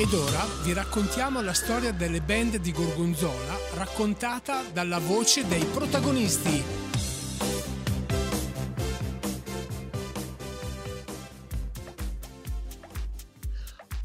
[0.00, 6.79] Ed ora vi raccontiamo la storia delle band di Gorgonzola raccontata dalla voce dei protagonisti.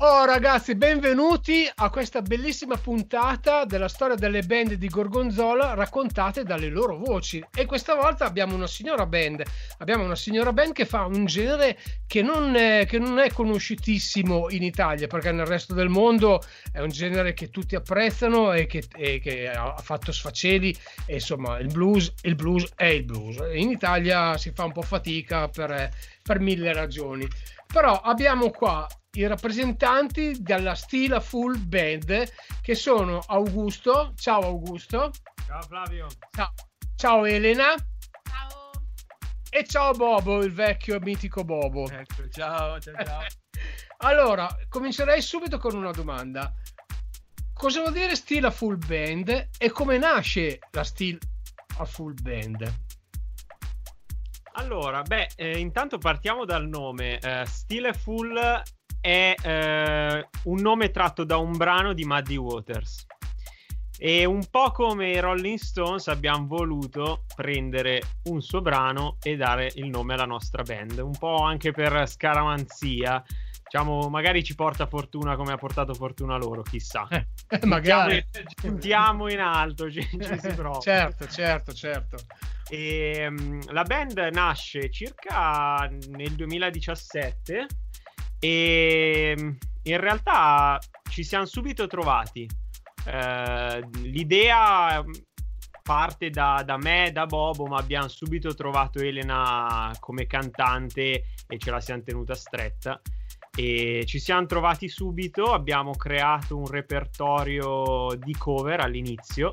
[0.08, 6.70] Oh ragazzi, benvenuti a questa bellissima puntata della storia delle band di Gorgonzola raccontate dalle
[6.70, 7.44] loro voci.
[7.52, 9.42] E questa volta abbiamo una signora band,
[9.80, 14.52] abbiamo una signora band che fa un genere che non è, che non è conosciutissimo
[14.52, 16.40] in Italia, perché nel resto del mondo
[16.72, 20.78] è un genere che tutti apprezzano e che, e che ha fatto sfaceli.
[21.08, 23.38] E insomma, il blues, il blues è il blues.
[23.54, 25.90] In Italia si fa un po' fatica per,
[26.22, 27.28] per mille ragioni.
[27.66, 34.14] Però abbiamo qua i rappresentanti della Stila Full Band che sono Augusto.
[34.16, 35.12] Ciao Augusto.
[35.46, 36.08] Ciao Flavio.
[36.32, 36.54] Ciao,
[36.96, 37.74] ciao Elena.
[38.24, 38.72] Ciao.
[39.50, 41.90] E ciao Bobo, il vecchio mitico Bobo.
[41.90, 43.22] Ecco, ciao, ciao, ciao.
[44.00, 46.54] allora, comincerei subito con una domanda.
[47.54, 51.20] Cosa vuol dire Stila Full Band e come nasce la Stila
[51.86, 52.74] Full Band?
[54.58, 57.18] Allora, beh, eh, intanto partiamo dal nome.
[57.20, 58.64] Eh, Stile Full
[59.06, 63.06] è eh, un nome tratto da un brano di Muddy Waters.
[64.00, 69.72] E un po' come i Rolling Stones abbiamo voluto prendere un suo brano e dare
[69.76, 73.24] il nome alla nostra band, un po' anche per scaramanzia.
[73.64, 77.08] Diciamo, magari ci porta fortuna come ha portato fortuna loro, chissà.
[77.48, 78.26] Eh, magari.
[78.60, 80.80] Puntiamo in alto, ci, ci si prova.
[80.80, 82.18] certo, certo, certo.
[82.68, 87.68] E, um, la band nasce circa nel 2017
[88.40, 92.48] e ehm, in realtà ci siamo subito trovati.
[93.06, 95.12] Eh, l'idea mm,
[95.84, 101.72] parte da, da, me, da Bobo, ma abbiamo subito trovato Elena come cantante e ce
[101.72, 103.00] la siamo tenuta stretta.
[103.58, 109.52] E ci siamo trovati subito, abbiamo creato un repertorio di cover all'inizio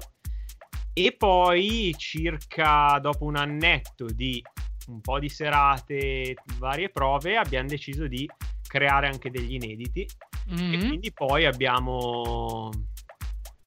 [0.92, 4.42] e poi circa dopo un annetto di
[4.88, 8.28] un po' di serate, varie prove, abbiamo deciso di
[8.72, 10.08] creare anche degli inediti
[10.50, 10.72] mm-hmm.
[10.72, 12.70] e quindi poi abbiamo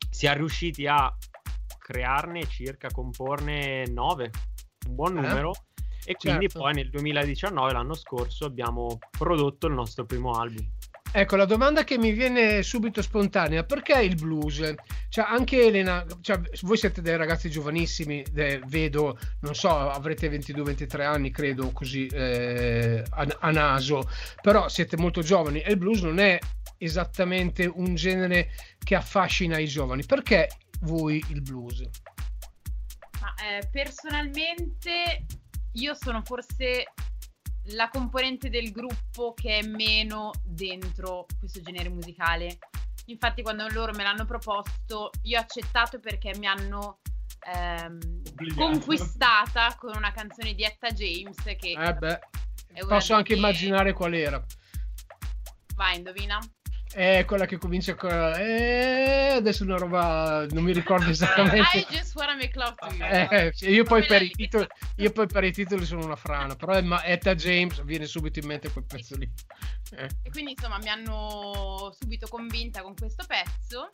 [0.09, 1.15] siamo riusciti a
[1.77, 4.31] crearne circa comporne 9
[4.87, 6.59] un buon eh, numero eh, e quindi certo.
[6.59, 10.67] poi nel 2019 l'anno scorso abbiamo prodotto il nostro primo album
[11.17, 14.73] Ecco, la domanda che mi viene subito spontanea, perché il blues?
[15.07, 21.05] Cioè, anche Elena, cioè, voi siete dei ragazzi giovanissimi, eh, vedo, non so, avrete 22-23
[21.05, 24.09] anni, credo, così eh, a, a, naso,
[24.41, 26.37] però siete molto giovani e il blues non è
[26.79, 30.03] esattamente un genere che affascina i giovani.
[30.03, 30.49] Perché
[30.81, 31.81] voi il blues?
[33.21, 35.25] Ma, eh, personalmente
[35.71, 36.83] io sono forse
[37.69, 42.59] la componente del gruppo che è meno dentro questo genere musicale.
[43.05, 46.99] Infatti, quando loro me l'hanno proposto, io ho accettato perché mi hanno
[47.53, 48.21] ehm,
[48.55, 51.37] conquistata con una canzone di Etta James.
[51.43, 52.19] Che eh beh,
[52.87, 53.39] posso anche che...
[53.39, 54.43] immaginare qual era.
[55.75, 56.39] Vai, indovina.
[56.95, 58.09] È quella che comincia con...
[58.09, 60.45] Eh, adesso una roba...
[60.51, 61.79] Non mi ricordo esattamente.
[61.79, 63.03] I just wanna make love to you.
[63.05, 66.71] Eh, io, poi per i titoli, io poi per i titoli sono una frana, però
[66.71, 69.29] è ma Etta James viene subito in mente quel pezzo lì.
[69.91, 70.07] Eh.
[70.23, 73.89] E quindi insomma mi hanno subito convinta con questo pezzo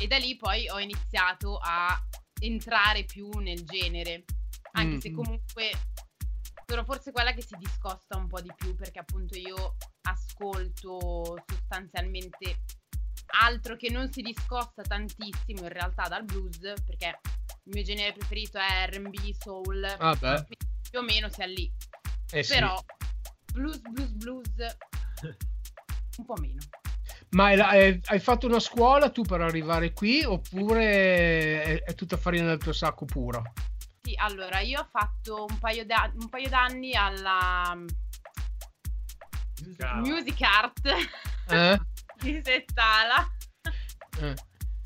[0.00, 1.96] e da lì poi ho iniziato a
[2.40, 4.24] entrare più nel genere.
[4.72, 4.98] Anche mm.
[4.98, 5.70] se comunque
[6.70, 12.60] sono forse quella che si discosta un po' di più perché appunto io ascolto sostanzialmente
[13.42, 17.18] altro che non si discosta tantissimo in realtà dal blues perché
[17.64, 20.44] il mio genere preferito è R&B, soul, ah
[20.88, 21.68] più o meno sia lì.
[22.30, 23.52] Eh Però sì.
[23.52, 24.76] blues, blues, blues
[26.18, 26.60] un po' meno.
[27.30, 32.58] Ma hai, fatto una scuola tu per arrivare qui oppure è, è tutta farina del
[32.58, 33.42] tuo sacco pura?
[34.02, 37.76] Sì, allora io ho fatto un paio, da, un paio d'anni alla
[39.62, 40.86] Music, Music Art
[41.48, 41.78] eh?
[42.20, 43.26] di Settala.
[44.20, 44.34] Eh.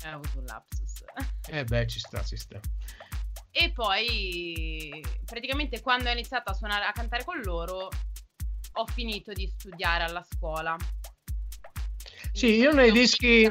[0.05, 1.03] Ho avuto un lapsus.
[1.47, 2.59] Eh beh, ci sta, ci sta.
[3.51, 7.89] E poi praticamente quando ho iniziato a suonare a cantare con loro
[8.77, 10.75] ho finito di studiare alla scuola
[12.35, 13.49] sì, io nei dischi,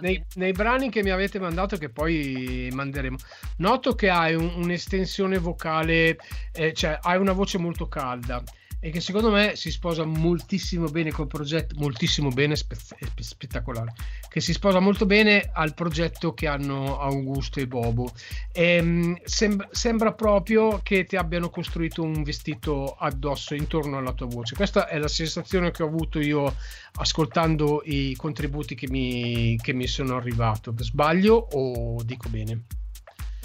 [0.00, 3.16] nei, nei, brani che mi avete mandato, che poi manderemo,
[3.58, 6.18] noto che hai un, un'estensione vocale,
[6.52, 8.42] eh, cioè hai una voce molto calda.
[8.78, 12.76] E che secondo me si sposa moltissimo bene col progetto, moltissimo bene, spe-
[13.20, 13.92] spettacolare,
[14.28, 18.12] che si sposa molto bene al progetto che hanno Augusto e Bobo.
[18.52, 24.26] E, um, sem- sembra proprio che ti abbiano costruito un vestito addosso intorno alla tua
[24.26, 24.54] voce.
[24.54, 26.54] Questa è la sensazione che ho avuto io
[26.98, 30.70] ascoltando i contributi che mi, che mi sono arrivati.
[30.76, 32.64] Sbaglio o dico bene?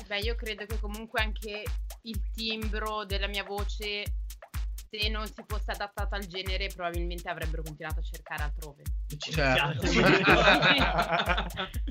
[0.08, 1.64] Beh, io credo che comunque anche
[2.04, 4.04] il timbro della mia voce
[4.92, 8.84] se non si fosse adattato al genere probabilmente avrebbero continuato a cercare altrove.
[9.18, 9.88] Certo.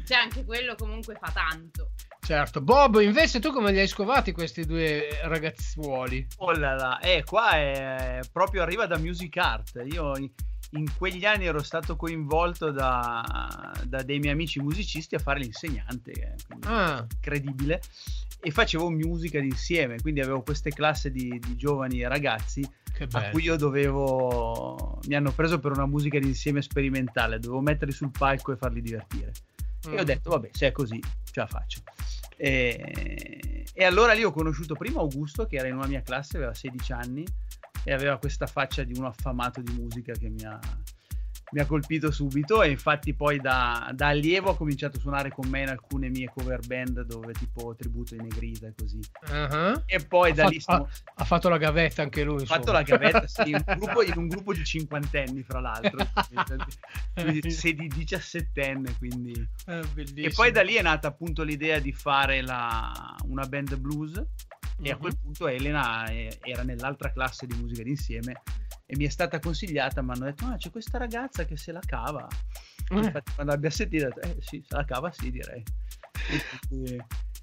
[0.05, 1.93] cioè anche quello comunque fa tanto.
[2.21, 6.27] Certo, Bob, invece tu come li hai scovati questi due ragazzuoli?
[6.37, 9.83] Oh là là, eh, qua è proprio arriva da Music Art.
[9.91, 10.13] Io
[10.71, 16.37] in quegli anni ero stato coinvolto da, da dei miei amici musicisti a fare l'insegnante,
[16.63, 17.05] ah.
[17.13, 17.81] incredibile,
[18.41, 22.69] e facevo musica insieme, quindi avevo queste classi di, di giovani ragazzi
[23.13, 28.11] a cui io dovevo, mi hanno preso per una musica d'insieme sperimentale, dovevo metterli sul
[28.11, 29.33] palco e farli divertire.
[29.89, 29.93] Mm.
[29.93, 30.05] E ho mm.
[30.05, 31.81] detto, vabbè, se è così, ce la faccio.
[32.37, 36.55] E, e allora lì ho conosciuto prima Augusto, che era in una mia classe, aveva
[36.55, 37.25] 16 anni,
[37.85, 40.59] e aveva questa faccia di uno affamato di musica che mi ha,
[41.53, 42.63] mi ha colpito subito.
[42.63, 46.31] E infatti poi da, da, allievo ha cominciato a suonare con me in alcune mie
[46.35, 49.01] cover band dove tipo tributo ai Negrita e così.
[49.31, 49.83] Uh-huh.
[49.87, 52.73] e poi ha da fatto, lì ha, ha, fatto la gavetta anche lui ha fatto
[52.73, 56.07] la gavetta sì, in, un gruppo, in un gruppo di cinquantenni fra l'altro.
[57.15, 59.49] Quindi sei di diciassettenne quindi.
[60.15, 64.23] E poi da lì è nata appunto l'idea di fare la, una band blues
[64.83, 68.43] e a quel punto Elena eh, era nell'altra classe di musica d'insieme
[68.87, 71.81] e mi è stata consigliata, mi hanno detto, ah c'è questa ragazza che se la
[71.85, 72.27] cava.
[72.91, 72.97] Eh.
[72.99, 75.63] Infatti quando abbia sentito ho detto, eh sì, se la cava sì direi.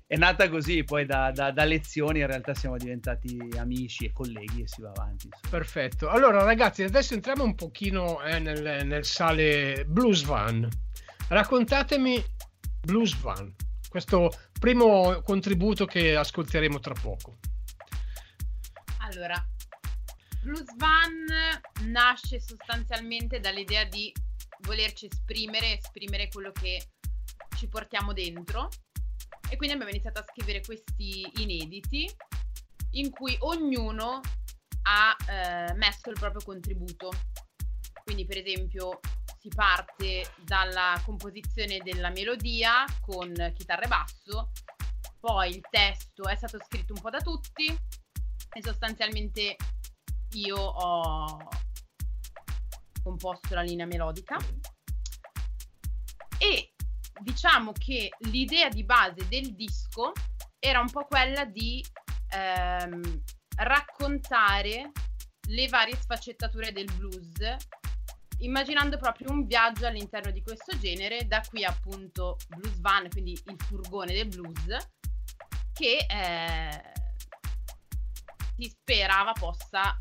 [0.07, 4.63] è nata così, poi da, da, da, lezioni in realtà siamo diventati amici e colleghi
[4.63, 5.27] e si va avanti.
[5.27, 5.49] Insomma.
[5.49, 10.67] Perfetto, allora ragazzi adesso entriamo un pochino eh, nel, nel sale Blues Van.
[11.29, 12.23] Raccontatemi
[12.81, 13.53] Blues Van
[13.89, 17.37] questo primo contributo che ascolteremo tra poco.
[18.99, 19.41] Allora,
[20.41, 21.25] Blues Van
[21.89, 24.13] nasce sostanzialmente dall'idea di
[24.61, 26.81] volerci esprimere, esprimere quello che
[27.57, 28.69] ci portiamo dentro
[29.49, 32.09] e quindi abbiamo iniziato a scrivere questi inediti
[32.91, 34.21] in cui ognuno
[34.83, 37.11] ha eh, messo il proprio contributo.
[38.07, 39.01] Quindi per esempio
[39.37, 44.51] si parte dalla composizione della melodia con chitarra e basso,
[45.19, 49.57] poi il testo è stato scritto un po' da tutti e sostanzialmente
[50.35, 51.49] io ho
[53.03, 54.37] composto la linea melodica.
[56.37, 56.75] E
[57.19, 60.13] diciamo che l'idea di base del disco
[60.59, 61.85] era un po' quella di
[62.29, 63.21] ehm,
[63.57, 64.93] raccontare
[65.49, 67.75] le varie sfaccettature del blues
[68.39, 73.55] immaginando proprio un viaggio all'interno di questo genere, da qui appunto Blues Van, quindi il
[73.65, 74.89] furgone del blues,
[75.73, 76.93] che eh,
[78.55, 79.99] si sperava possa,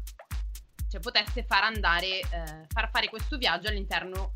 [0.89, 4.35] cioè potesse far andare, eh, far fare questo viaggio all'interno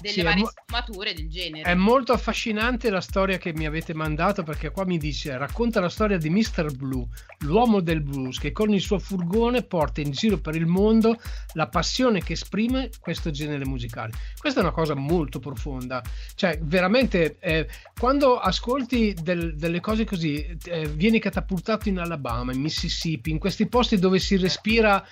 [0.00, 1.70] delle sì, varie mo- sfumature del genere.
[1.70, 5.88] È molto affascinante la storia che mi avete mandato perché qua mi dice racconta la
[5.88, 6.74] storia di Mr.
[6.76, 7.06] Blue,
[7.40, 11.20] l'uomo del blues che con il suo furgone porta in giro per il mondo
[11.54, 14.12] la passione che esprime questo genere musicale.
[14.38, 16.02] Questa è una cosa molto profonda,
[16.34, 17.68] cioè veramente eh,
[17.98, 23.66] quando ascolti del, delle cose così eh, vieni catapultato in Alabama, in Mississippi, in questi
[23.66, 25.04] posti dove si respira,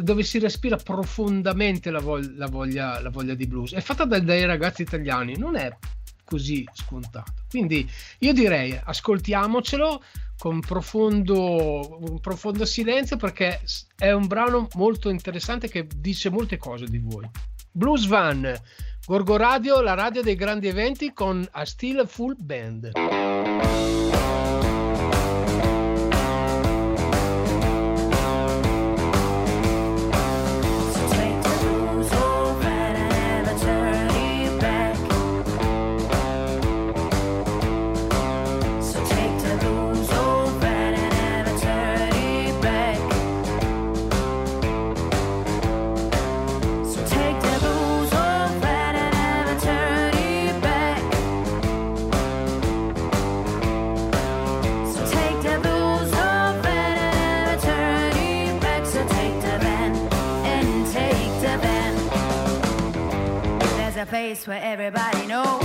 [0.00, 3.72] dove si respira profondamente la, voglia, la, voglia, la voglia di blues.
[3.72, 5.76] È fatta dal dai ragazzi italiani non è
[6.24, 7.32] così scontato.
[7.48, 10.02] Quindi io direi ascoltiamocelo
[10.38, 13.60] con profondo, un profondo silenzio perché
[13.96, 17.28] è un brano molto interessante che dice molte cose di voi.
[17.72, 18.56] Blues Van,
[19.04, 23.89] Gorgo Radio, la radio dei grandi eventi con a Still Full Band.
[64.06, 65.64] Place where everybody knows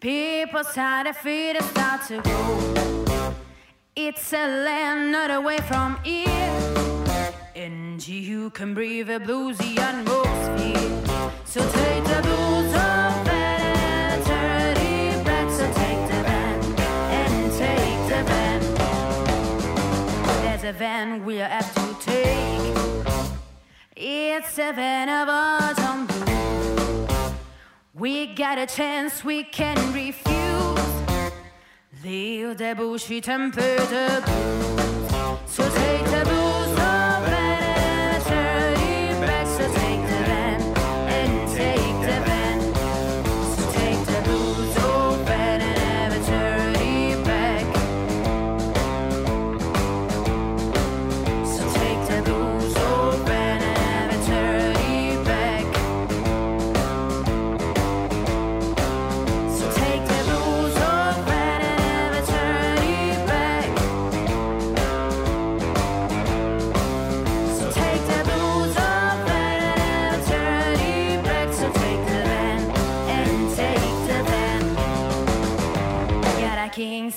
[0.00, 3.34] people's side of feet start to go.
[3.96, 6.52] It's a land not away from here.
[7.56, 11.02] And you can breathe a bluesy atmosphere.
[11.44, 14.24] So take the blues off and
[15.74, 16.58] take the van
[17.18, 18.60] and take the van.
[20.42, 22.83] There's a van we have to take.
[24.06, 27.06] It's van of autumn blue.
[27.94, 30.34] We got a chance we can refuse.
[32.04, 35.50] Leave the bushy temper the blues.
[35.50, 36.33] So take the blues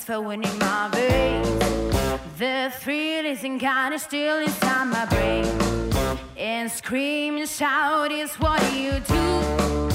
[0.08, 1.50] for winning my veins.
[2.40, 5.46] The thrill isn't kinda still inside my brain.
[6.38, 9.90] And scream and shout is what you do.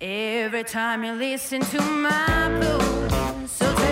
[0.00, 3.85] Every time you listen to my blues, so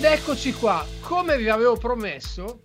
[0.00, 2.62] Ed eccoci qua, come vi avevo promesso,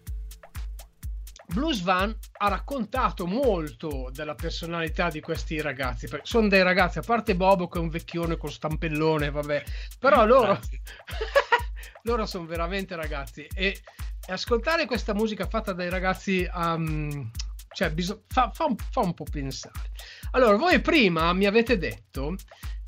[1.48, 6.08] Blues Van ha raccontato molto della personalità di questi ragazzi.
[6.08, 9.64] perché Sono dei ragazzi, a parte Bobo che è un vecchione con stampellone, vabbè,
[10.00, 10.58] però loro,
[12.04, 13.46] loro sono veramente ragazzi.
[13.54, 13.82] E,
[14.26, 17.30] e ascoltare questa musica fatta dai ragazzi um,
[17.74, 19.92] cioè, biso- fa, fa un, fa un po' pensare.
[20.32, 22.36] Allora, voi prima mi avete detto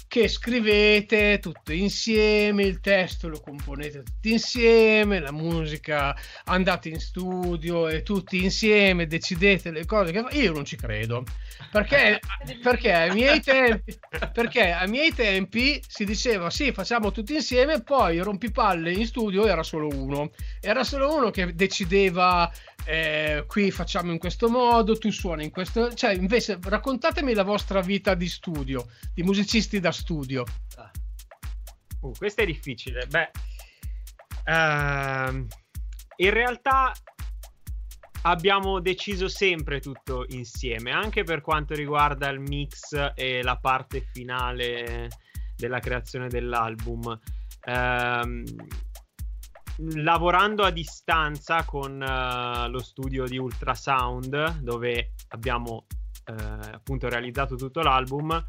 [0.08, 7.88] che scrivete tutto insieme, il testo lo componete tutti insieme, la musica andate in studio
[7.90, 11.26] e tutti insieme decidete le cose che fa- io non ci credo
[11.72, 12.20] perché,
[12.62, 13.98] perché, ai miei tempi,
[14.32, 19.64] perché ai miei tempi si diceva sì facciamo tutti insieme poi rompipalle in studio era
[19.64, 22.50] solo uno era solo uno che decideva
[22.86, 27.82] eh, qui facciamo in questo modo tu suoni in questo cioè invece raccontatemi la vostra
[27.82, 30.46] vita di studio di musicisti da studio
[32.01, 33.08] Uh, questo è difficile.
[33.08, 33.32] Beh,
[34.46, 35.48] ehm,
[36.18, 36.92] in realtà
[38.24, 45.10] abbiamo deciso sempre tutto insieme, anche per quanto riguarda il mix e la parte finale
[45.56, 47.20] della creazione dell'album.
[47.63, 48.44] Ehm,
[49.96, 55.86] lavorando a distanza con eh, lo studio di Ultrasound, dove abbiamo
[56.25, 56.34] eh,
[56.74, 58.46] appunto realizzato tutto l'album,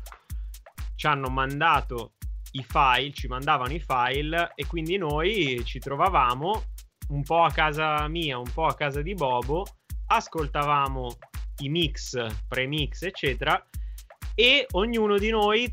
[0.98, 2.14] ci hanno mandato
[2.52, 6.64] i file, ci mandavano i file e quindi noi ci trovavamo
[7.10, 9.64] un po' a casa mia, un po' a casa di Bobo,
[10.06, 11.18] ascoltavamo
[11.58, 12.16] i mix,
[12.48, 13.64] premix, eccetera,
[14.34, 15.72] e ognuno di noi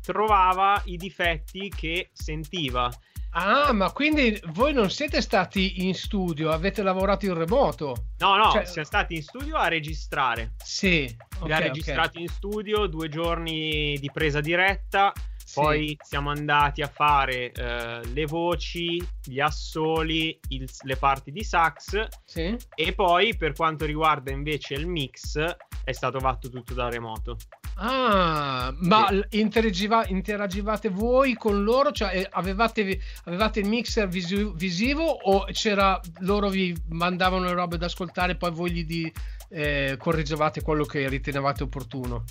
[0.00, 2.90] trovava i difetti che sentiva.
[3.36, 8.06] Ah, ma quindi voi non siete stati in studio, avete lavorato in remoto?
[8.18, 10.52] No, no, Cioè- siamo stati in studio a registrare.
[10.62, 11.04] Sì,
[11.40, 11.62] ok, Li ha ok.
[11.64, 15.12] registrati in studio, due giorni di presa diretta,
[15.44, 15.60] Sì.
[15.60, 22.06] poi siamo andati a fare eh, le voci, gli assoli, il- le parti di sax
[22.24, 22.56] Sì?
[22.74, 25.38] e poi per quanto riguarda invece il mix
[25.82, 27.36] è stato fatto tutto da remoto.
[27.76, 29.38] Ah, ma Sì.
[29.40, 31.90] interagiva- interagivate voi con loro?
[31.92, 37.76] Cioè, eh, avevate, avevate il mixer visi- visivo o c'era loro vi mandavano le robe
[37.76, 39.12] da ascoltare e poi voi gli di-
[39.50, 42.24] eh, correggevate quello che ritenevate opportuno?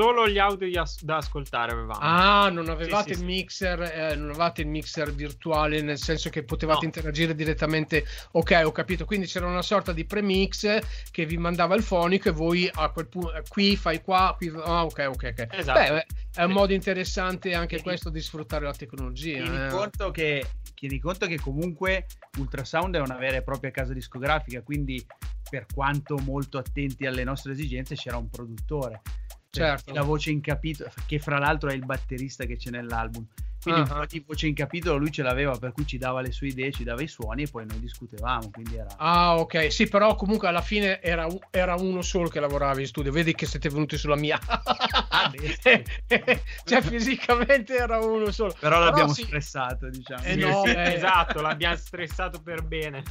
[0.00, 1.98] Solo gli audio da as- da ascoltare avevamo.
[2.00, 3.24] Ah, non avevate sì, il sì.
[3.24, 6.86] mixer, eh, non avevate il mixer virtuale, nel senso che potevate No.
[6.86, 8.04] interagire direttamente.
[8.32, 9.04] Ok, ho capito.
[9.04, 10.78] Quindi c'era una sorta di premix
[11.10, 14.48] che vi mandava il fonico e voi a quel punto qui fai qua, qui.
[14.64, 15.46] Ah, ok, ok, ok.
[15.50, 15.78] Esatto.
[15.78, 16.54] Beh, è un Sì.
[16.54, 19.42] modo interessante anche Tieni- questo di sfruttare la tecnologia.
[19.42, 19.68] Tieni eh.
[19.68, 22.06] conto, che, tieni conto che comunque
[22.38, 25.04] Ultrasound è una vera e propria casa discografica, quindi
[25.50, 29.02] per quanto molto attenti alle nostre esigenze c'era un produttore.
[29.50, 29.92] Certo.
[29.92, 33.26] La voce in capitolo, che fra l'altro è il batterista che c'è nell'album.
[33.62, 33.92] Quindi Ah.
[33.92, 36.46] un po' di voce in capitolo lui ce l'aveva, per cui ci dava le sue
[36.46, 38.48] idee, ci dava i suoni e poi noi discutevamo.
[38.50, 38.88] Quindi era...
[38.96, 43.12] Ah, ok, sì, però comunque alla fine era, era uno solo che lavorava in studio.
[43.12, 44.38] Vedi che siete venuti sulla mia.
[45.12, 45.30] Ah,
[46.64, 48.54] cioè, fisicamente era uno solo.
[48.58, 49.24] Però l'abbiamo sì.
[49.24, 50.22] stressato, diciamo.
[50.22, 50.94] Eh no, beh.
[50.94, 53.02] esatto, l'abbiamo stressato per bene.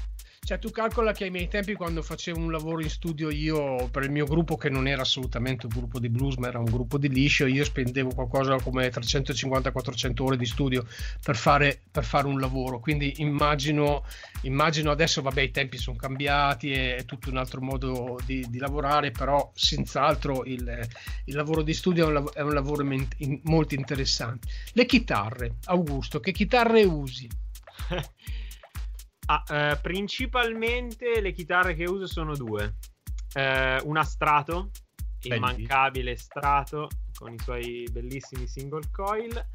[0.50, 4.02] Cioè, tu calcola che ai miei tempi, quando facevo un lavoro in studio, io per
[4.02, 6.98] il mio gruppo, che non era assolutamente un gruppo di blues, ma era un gruppo
[6.98, 10.88] di liscio, io spendevo qualcosa come 350-400 ore di studio
[11.22, 12.80] per fare, per fare un lavoro.
[12.80, 14.04] Quindi immagino,
[14.42, 18.58] immagino adesso, vabbè, i tempi sono cambiati, è, è tutto un altro modo di, di
[18.58, 20.88] lavorare, però senz'altro il,
[21.26, 24.48] il lavoro di studio è un, è un lavoro men- in- molto interessante.
[24.74, 27.30] Le chitarre, Augusto, che chitarre usi?
[29.30, 32.78] Ah, eh, principalmente le chitarre che uso sono due.
[33.34, 34.72] Eh, una Strato,
[35.22, 39.48] immancabile Strato, con i suoi bellissimi single coil,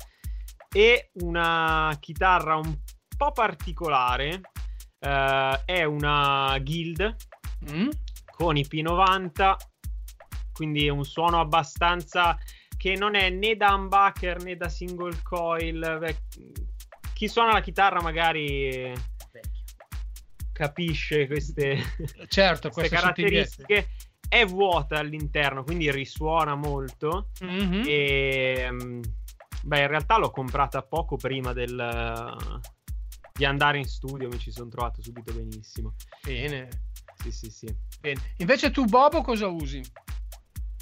[0.73, 2.76] e una chitarra un
[3.16, 4.40] po' particolare,
[5.01, 7.16] eh, è una Guild
[7.70, 7.88] Mm?
[8.37, 9.57] con i P90,
[10.53, 12.37] quindi è un suono abbastanza
[12.77, 15.96] che non è né da humbucker né da single coil.
[15.99, 16.16] Beh,
[17.14, 18.92] chi suona la chitarra magari
[20.55, 21.83] capisce queste,
[22.29, 23.88] Certo, queste caratteristiche.
[24.27, 27.29] È vuota all'interno, quindi risuona molto.
[27.40, 27.83] Mhm.
[27.87, 29.03] E mm,
[29.62, 32.37] beh, in realtà l'ho comprata poco prima del,
[33.33, 34.29] di andare in studio.
[34.29, 35.95] Mi ci sono trovato subito benissimo.
[36.23, 36.69] Bene,
[37.21, 37.77] Sì, sì, sì.
[38.01, 38.21] bene.
[38.38, 39.83] Invece tu, Bobo, cosa usi?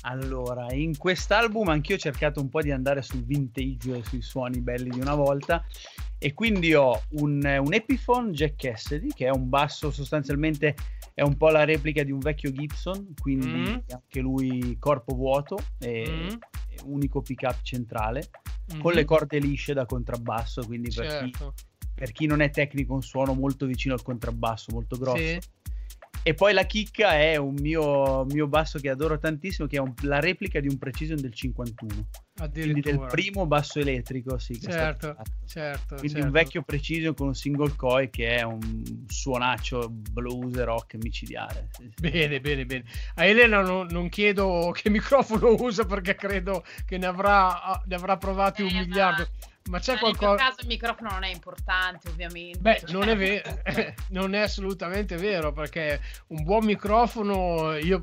[0.02, 4.60] Allora, in quest'album anch'io ho cercato un po' di andare sul vintage, e sui suoni
[4.60, 5.64] belli di una volta
[6.22, 10.76] e quindi ho un, un Epiphone Jack Cassidy che è un basso sostanzialmente
[11.14, 13.78] è un po' la replica di un vecchio Gibson, quindi Mm.
[13.90, 16.38] anche lui corpo vuoto e Mm.
[16.92, 18.30] unico pick-up centrale
[18.78, 18.98] con Mhm.
[18.98, 21.54] le corde lisce da contrabbasso, quindi per, chi, Certo.
[21.92, 25.18] per chi non è tecnico un suono molto vicino al contrabbasso, molto grosso.
[25.18, 25.40] Sì.
[26.24, 29.92] E poi la chicca è un mio, mio basso che adoro tantissimo, che è un-
[30.02, 32.06] la replica di un Precision del 51.
[32.52, 34.58] Quindi del primo basso elettrico, sì.
[34.60, 35.96] Certo, certo.
[35.96, 36.26] Quindi certo.
[36.26, 38.60] un vecchio Precision con un single coil che è un
[39.06, 41.68] suonaccio blues rock micidiale.
[41.72, 42.10] sì, sì.
[42.10, 42.84] Bene, bene, bene.
[43.16, 48.16] A Elena non, non chiedo che microfono usa perché credo che ne avrà, ne avrà
[48.16, 49.22] provati un Eh, ma- miliardo.
[49.22, 50.34] Ma c'è Ma Nel mio qualcosa...
[50.36, 52.58] caso il microfono non è importante, ovviamente.
[52.58, 53.62] Beh, Cioè, non è, vero,
[54.10, 58.02] non è assolutamente vero perché un buon microfono, io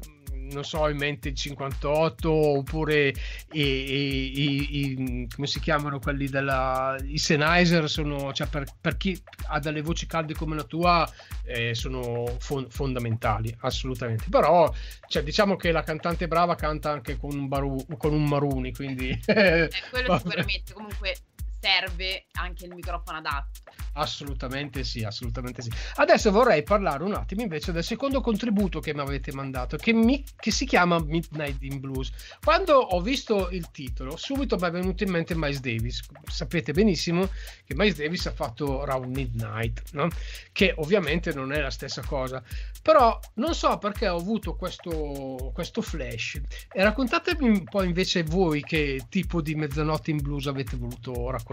[0.51, 3.13] non so, in mente il 58 oppure
[3.51, 9.15] i, i- i- come si chiamano quelli della i Sennheiser sono, cioè per, per chi
[9.49, 11.07] ha delle voci calde come la tua
[11.45, 14.25] eh, sono fon- fondamentali assolutamente.
[14.29, 14.73] Però
[15.07, 19.09] cioè, diciamo che la cantante brava canta anche con un, baru- con un Maruni quindi
[19.27, 20.73] Eh, quello sicuramente.
[20.73, 21.15] Comunque
[21.59, 23.61] serve anche il microfono adatto.
[23.93, 25.69] Assolutamente sì, assolutamente sì.
[25.95, 30.23] Adesso vorrei parlare un attimo invece del secondo contributo che mi avete mandato, che, mi-
[30.37, 32.11] che si chiama Midnight in Blues.
[32.41, 36.01] Quando ho visto il titolo, subito mi è venuto in mente Miles Davis.
[36.25, 37.27] Sapete benissimo
[37.65, 40.07] che Miles Davis ha fatto Round Midnight, no?
[40.51, 42.41] che ovviamente non è la stessa cosa.
[42.81, 46.39] Però non so perché ho avuto questo, questo flash.
[46.71, 51.48] E raccontatemi un po' invece voi che tipo di mezzanotte in blues avete voluto raccontare.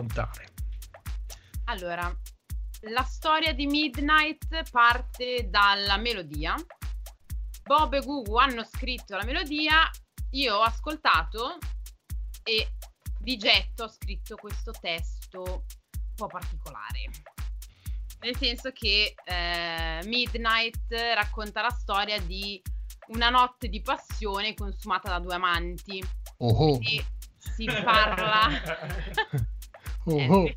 [1.64, 2.14] Allora,
[2.90, 6.54] la storia di Midnight parte dalla melodia.
[7.62, 9.90] Bob e Gugu hanno scritto la melodia,
[10.30, 11.58] io ho ascoltato
[12.44, 12.72] e
[13.18, 17.10] di getto ho scritto questo testo un po' particolare.
[18.20, 22.62] Nel senso che eh, Midnight racconta la storia di
[23.08, 26.04] una notte di passione consumata da due amanti.
[26.38, 26.78] Oh oh.
[26.78, 27.04] Quindi
[27.38, 28.48] si parla.
[30.06, 30.52] Oh oh.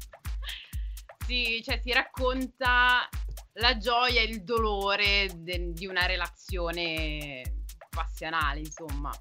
[1.25, 3.07] si, cioè, si racconta
[3.53, 7.41] la gioia e il dolore de- di una relazione
[7.89, 9.11] passionale, insomma.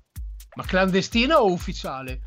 [0.54, 2.20] Ma clandestina o ufficiale?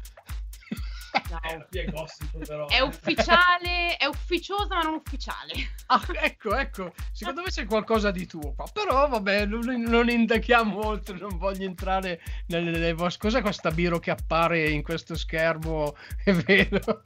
[1.31, 1.39] No,
[1.69, 2.67] È gossip però.
[2.67, 5.53] è ufficiale, è ufficiosa ma non ufficiale.
[5.87, 10.85] Ah, ecco, ecco, secondo me c'è qualcosa di tuo qua, però vabbè, non, non indaghiamo
[10.85, 13.29] oltre, non voglio entrare nelle, nelle vostre...
[13.29, 15.95] Cos'è questa biro che appare in questo schermo?
[16.23, 17.01] È vero?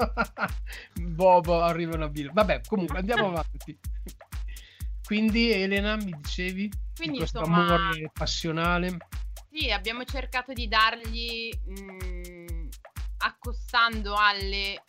[0.94, 2.32] Bob, arriva una biro.
[2.34, 3.78] Vabbè, comunque andiamo avanti.
[5.04, 6.68] Quindi Elena, mi dicevi?
[6.68, 8.98] di Quindi, questo insomma- amore passionale.
[9.52, 12.55] Sì, abbiamo cercato di dargli, mh,
[13.17, 14.84] accostando alle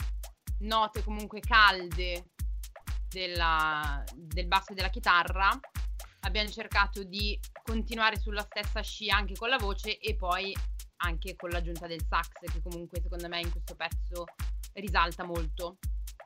[0.61, 2.31] note comunque calde
[3.09, 5.59] della- del basso e della chitarra,
[6.21, 10.55] abbiamo cercato di continuare sulla stessa scia anche con la voce e poi
[10.99, 14.25] anche con l'aggiunta del sax, che comunque secondo me in questo pezzo
[14.75, 15.79] risalta molto.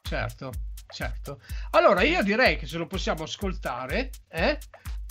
[0.02, 0.52] Certo,
[0.88, 1.40] certo.
[1.70, 4.58] Allora io direi che ce lo possiamo ascoltare, eh?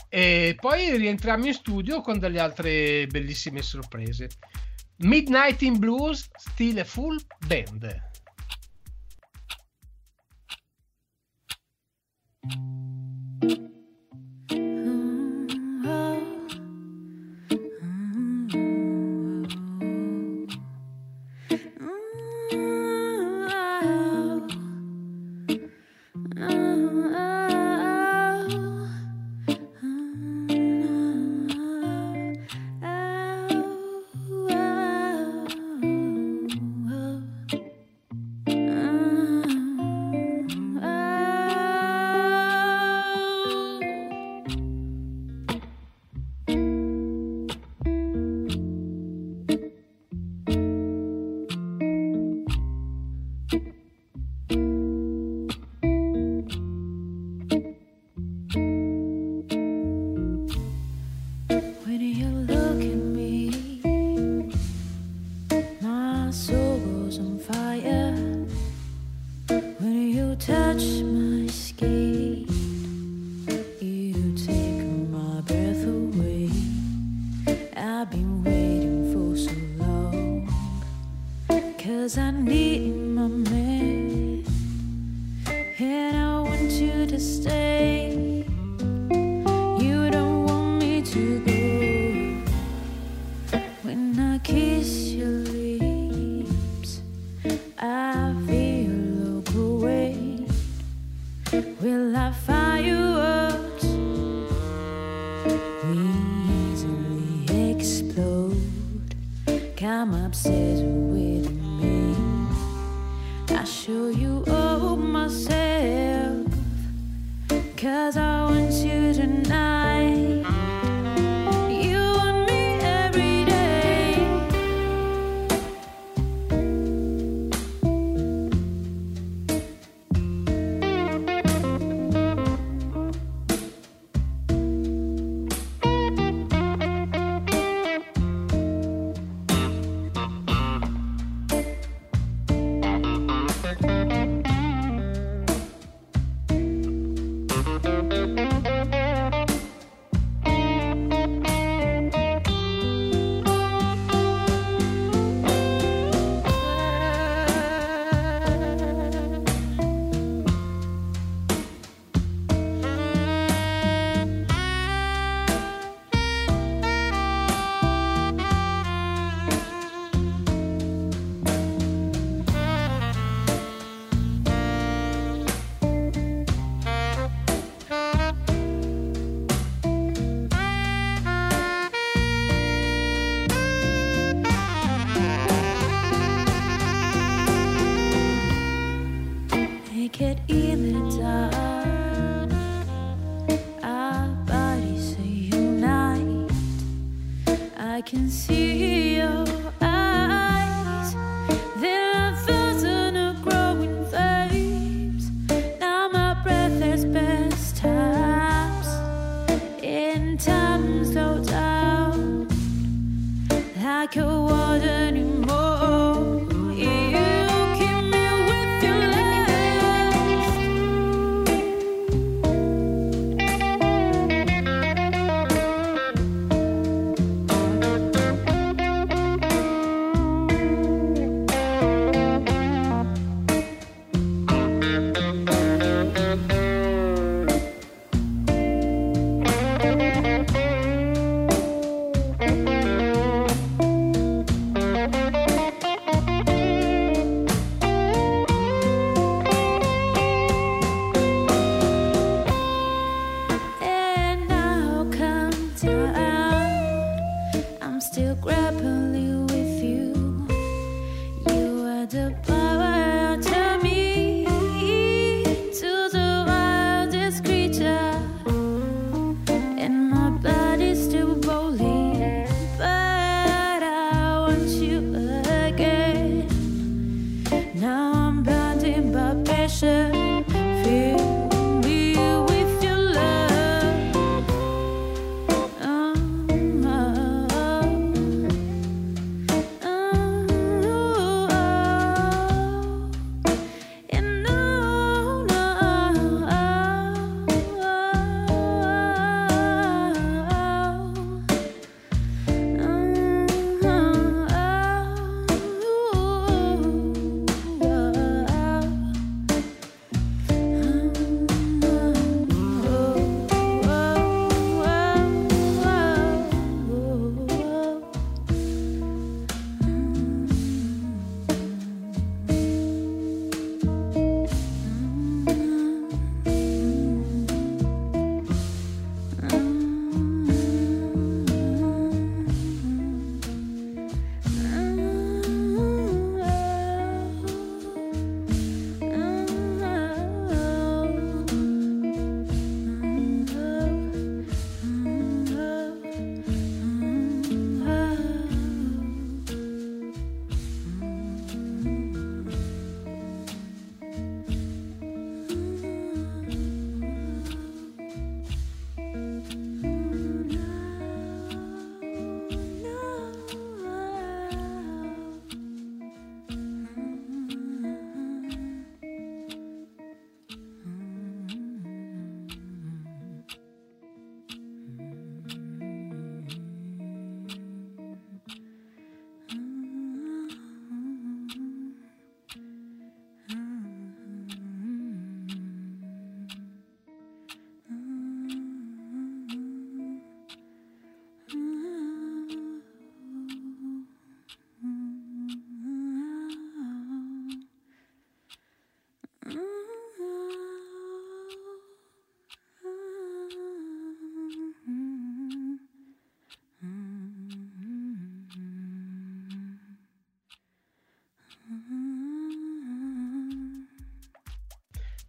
[0.10, 4.30] E poi rientriamo in studio con delle altre bellissime sorprese.
[5.00, 8.02] Midnight in Blues, stile full band.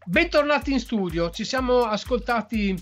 [0.06, 2.74] Bentornati in studio, ci siamo ascoltati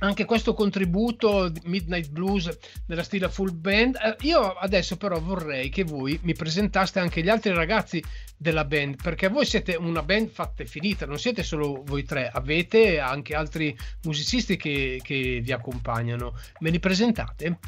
[0.00, 3.96] anche questo contributo Midnight Blues della stile full band.
[3.96, 8.02] Eh, io adesso però vorrei che voi mi presentaste anche gli altri ragazzi
[8.36, 12.30] della band, perché voi siete una band fatta e finita, non siete solo voi tre,
[12.32, 16.34] avete anche altri musicisti che, che vi accompagnano.
[16.60, 17.58] Me li presentate?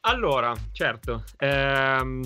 [0.00, 1.22] Allora, certo.
[1.38, 2.20] Ehm,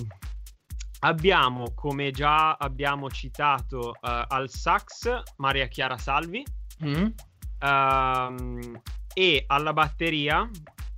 [1.03, 6.43] abbiamo, come già abbiamo citato, uh, al sax Maria Chiara Salvi.
[6.83, 7.07] Mm
[7.63, 8.81] Um,
[9.13, 10.49] e alla batteria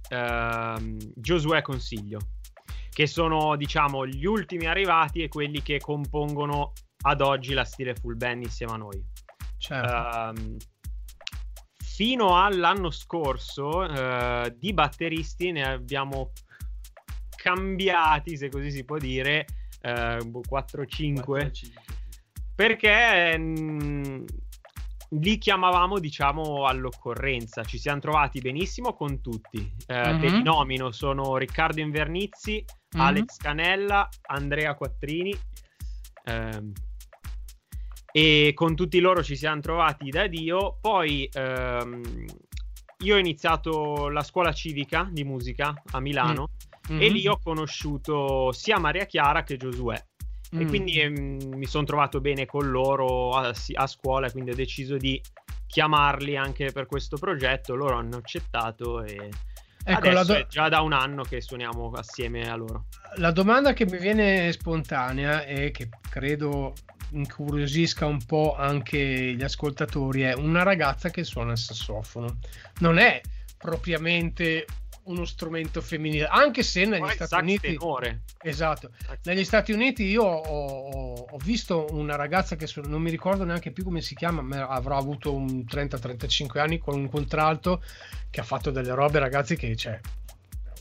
[0.09, 2.17] um, Giosuè Consiglio,
[2.89, 8.17] che sono diciamo gli ultimi arrivati e quelli che compongono ad oggi la stile full
[8.17, 9.05] band insieme a noi.
[9.59, 10.41] Certo.
[10.41, 10.57] Um,
[11.77, 16.31] fino all'anno scorso uh, di batteristi ne abbiamo
[17.35, 19.45] cambiati, se così si può dire,
[19.85, 21.51] uh, 4-5
[22.55, 24.25] perché mh,
[25.09, 27.63] li chiamavamo diciamo all'occorrenza.
[27.63, 29.71] Ci siamo trovati benissimo con tutti.
[29.85, 30.19] Eh, mm-hmm.
[30.19, 33.05] li nomino sono Riccardo Invernizzi mm-hmm.
[33.05, 35.35] Alex Canella Andrea Quattrini
[36.23, 36.71] ehm,
[38.11, 40.77] e con tutti loro ci siamo trovati da Dio.
[40.79, 42.25] Poi ehm,
[42.99, 46.51] io ho iniziato la scuola civica di musica a Milano
[46.91, 47.01] mm-hmm.
[47.01, 50.03] e lì ho conosciuto sia Maria Chiara che Giosuè
[50.55, 50.61] Mm.
[50.61, 54.97] E quindi ehm, mi sono trovato bene con loro a, a scuola, quindi ho deciso
[54.97, 55.21] di
[55.67, 57.75] chiamarli anche per questo progetto.
[57.75, 59.29] Loro hanno accettato e
[59.83, 60.33] ecco, adesso do...
[60.35, 62.85] è già da un anno che suoniamo assieme a loro.
[63.17, 66.73] La domanda che mi viene spontanea e che credo
[67.11, 72.37] incuriosisca un po' anche gli ascoltatori è una ragazza che suona il sassofono.
[72.79, 73.21] Non è
[73.57, 74.65] propriamente
[75.05, 77.77] uno strumento femminile, anche se negli Poi Stati Uniti...
[77.77, 78.21] Tenore.
[78.41, 78.91] Esatto,
[79.23, 83.83] negli Stati Uniti io ho, ho, visto una ragazza che non mi ricordo neanche più
[83.83, 87.83] come si chiama, ma avrà avuto un 30-35 anni con un contralto
[88.29, 89.99] che ha fatto delle robe ragazzi che c'è...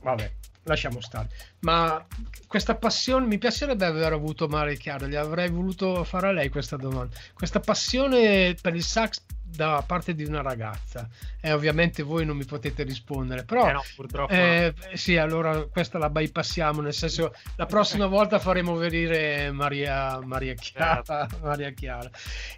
[0.03, 0.33] Vabbè,
[0.65, 1.29] lasciamo stare.
[1.61, 2.05] Ma
[2.47, 6.77] questa passione, mi piacerebbe aver avuto Mare Chiaro, gli avrei voluto fare a lei questa
[6.77, 7.17] domanda.
[7.33, 9.23] Questa passione per il sax
[9.55, 11.09] da parte di una ragazza.
[11.41, 15.99] E ovviamente voi non mi potete rispondere però eh no, purtroppo eh, sì allora questa
[15.99, 21.27] la bypassiamo nel senso la prossima volta faremo venire Maria, Maria, Chiara.
[21.43, 22.11] Maria Chiara.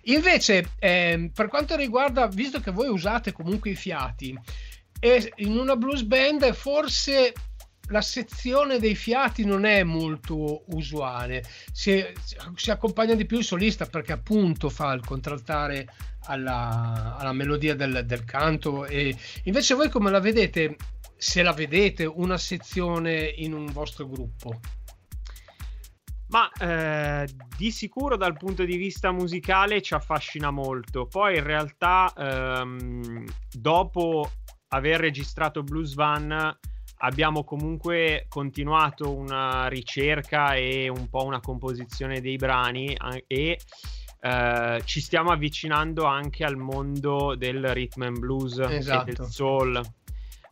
[0.02, 4.38] Invece eh, per quanto riguarda visto che voi usate comunque i fiati
[4.98, 7.32] e in una blues band forse
[7.88, 12.04] la sezione dei fiati non è molto usuale, si,
[12.54, 15.86] si, accompagna di più il solista perché appunto fa il contraltare
[16.24, 20.76] alla, alla melodia del, del, canto e invece voi come la vedete,
[21.16, 24.60] se la vedete, una sezione in un vostro gruppo?
[26.28, 31.06] Ma eh, di sicuro dal punto di vista musicale ci affascina molto.
[31.06, 34.28] Poi in realtà ehm, dopo
[34.68, 36.58] aver registrato Blues Van
[36.98, 43.58] abbiamo comunque continuato una ricerca e un po' una composizione dei brani e
[44.20, 49.10] eh, ci stiamo avvicinando anche al mondo del rhythm and blues esatto.
[49.10, 49.80] e del soul.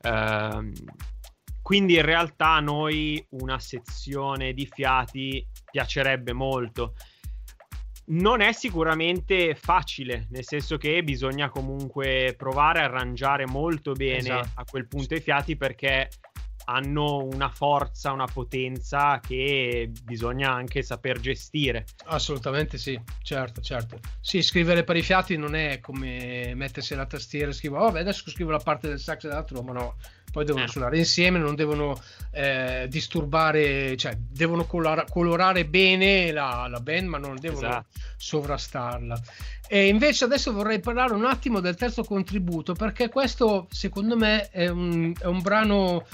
[0.01, 0.73] Eh,
[1.63, 6.95] quindi in realtà a noi una sezione di fiati piacerebbe molto.
[8.07, 14.51] Non è sicuramente facile, nel senso che bisogna comunque provare a arrangiare molto bene esatto.
[14.57, 16.11] a quel punto i fiati perché
[16.64, 21.87] hanno una forza, una potenza che bisogna anche saper gestire.
[22.07, 24.00] Assolutamente sì, certo, certo.
[24.20, 28.00] Sì, scrivere per i fiati non è come mettersi alla tastiera e scrivere, oh, beh,
[28.00, 29.96] adesso scrivo la parte del sax e dell'altro, ma no,
[30.35, 30.68] poi devono eh.
[30.68, 31.96] suonare insieme, non devono
[32.33, 37.87] eh, disturbare, cioè devono colora- colorare bene la, la, band, ma non devono esatto.
[38.16, 39.22] sovrastarla.
[39.68, 44.66] E invece adesso vorrei parlare un attimo del terzo contributo, perché questo secondo me è
[44.66, 46.05] un, è un brano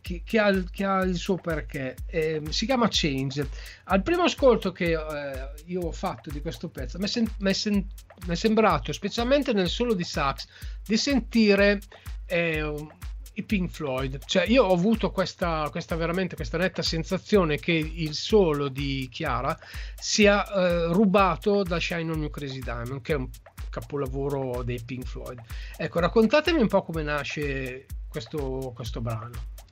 [0.00, 1.96] che, che, ha, che, ha, il suo perché.
[2.06, 3.48] Eh, si chiama Change.
[3.84, 7.86] Al primo ascolto che eh, io ho fatto di questo pezzo mi è, sen- sen-
[8.32, 10.46] sembrato, specialmente nel solo di sax,
[10.84, 11.80] di sentire
[12.26, 12.88] eh,
[13.34, 14.24] i Pink Floyd.
[14.24, 19.58] Cioè, io ho avuto questa, questa, veramente questa netta sensazione che il solo di Chiara
[19.98, 23.28] sia eh, rubato da Shine on You Crazy Diamond, che è un
[23.70, 25.40] capolavoro dei Pink Floyd.
[25.76, 29.68] Ecco, raccontatemi un po' come nasce questo, questo brano.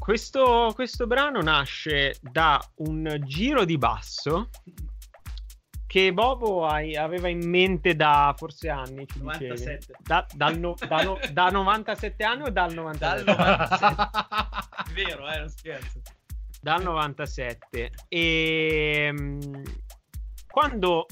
[0.00, 4.48] Questo, questo brano nasce da un giro di basso
[5.86, 9.06] che Bobo hai- aveva in mente da forse anni.
[9.06, 9.48] Ci dicevi.
[9.48, 9.92] 97.
[10.02, 13.24] Da, dal no- da no- da 97 anni o dal 97?
[13.24, 14.94] Dal 97.
[14.94, 16.00] Vero, eh, non scherzo.
[16.62, 19.40] dal 97 e mm,
[20.50, 21.06] quando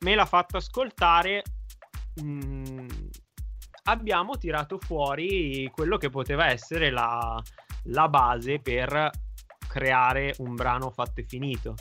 [0.00, 1.42] me l'ha fatto ascoltare
[2.22, 2.88] mm,
[3.84, 7.40] abbiamo tirato fuori quello che poteva essere la,
[7.84, 9.10] la base per
[9.66, 11.74] creare un brano fatto e finito.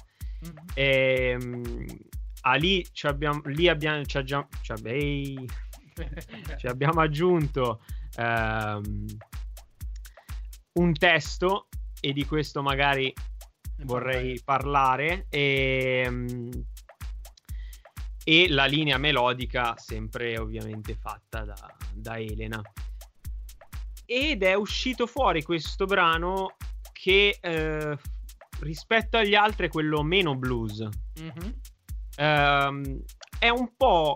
[0.73, 1.85] E mm,
[2.41, 4.47] ah, lì ci abbiamo lì abbiamo ci abbiamo-
[6.57, 7.81] ci abbiamo aggiunto
[8.17, 9.05] ehm,
[10.73, 11.67] un testo
[12.01, 13.13] e di questo magari
[13.83, 16.51] vorrei parlare e, mm,
[18.23, 22.61] e la linea melodica sempre ovviamente fatta da, da Elena
[24.05, 26.55] ed è uscito fuori questo brano
[26.91, 27.97] che eh,
[28.59, 30.87] rispetto agli altri è quello meno blues
[31.19, 31.53] Mhm.
[32.17, 33.03] Ehm,
[33.39, 34.15] è un po'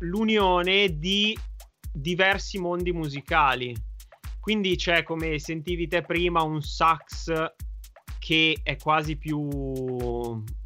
[0.00, 1.36] l'unione di
[1.92, 3.74] diversi mondi musicali.
[4.40, 7.32] Quindi c'è, come sentivi te prima, un sax
[8.18, 9.48] che è quasi più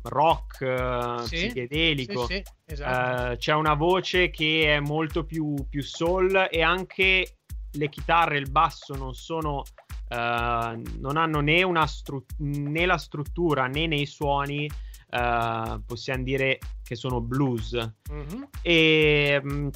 [0.03, 2.27] rock, eh, Sì, psichedelico.
[2.27, 3.33] Sì, sì, esatto.
[3.33, 7.39] Eh, c'è una voce che è molto più, più soul e anche
[7.73, 9.63] le chitarre e il basso non sono
[10.09, 14.71] eh, non hanno né, una stru- né la struttura né nei suoni
[15.11, 17.73] eh, possiamo dire che sono blues
[18.11, 18.49] Mhm.
[18.63, 19.69] e, mm,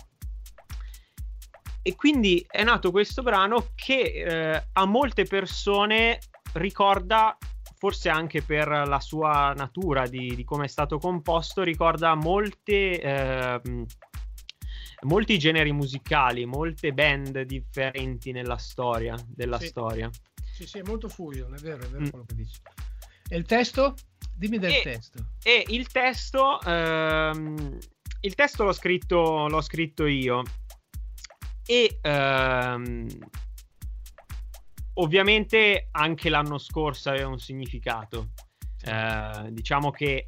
[1.83, 6.19] e quindi è nato questo brano che eh, a molte persone
[6.55, 7.37] ricorda,
[7.79, 13.01] forse anche per la sua natura di, di come è stato composto, ricorda molte,
[15.03, 19.67] molti generi musicali, molte band differenti nella storia, della Sì.
[19.67, 20.11] storia.
[20.53, 22.09] Sì, sì, è molto fusion, è vero, è vero Mm.
[22.09, 22.61] quello che dici.
[23.29, 23.95] E il testo?
[24.35, 25.33] Dimmi del E- testo.
[25.43, 27.79] E il testo, ehm,
[28.21, 30.43] il testo l'ho scritto, l'ho scritto io.
[31.67, 33.07] E ehm,
[34.95, 38.31] ovviamente anche l'anno scorso aveva un significato.
[38.85, 40.27] Eh, diciamo che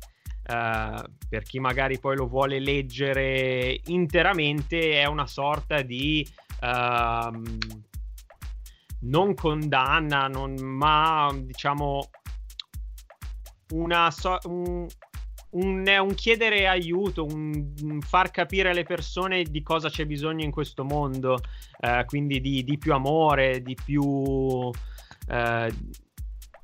[0.49, 6.26] eh, per chi magari poi lo vuole leggere interamente è una sorta di
[6.61, 7.59] ehm,
[9.01, 12.09] non condanna, non- ma diciamo
[13.72, 14.86] una so- un,
[15.51, 20.51] un- un chiedere aiuto, un, un far capire alle persone di cosa c'è bisogno in
[20.51, 21.38] questo mondo,
[21.80, 24.70] eh, quindi di, di più amore, di più,
[25.28, 25.72] eh,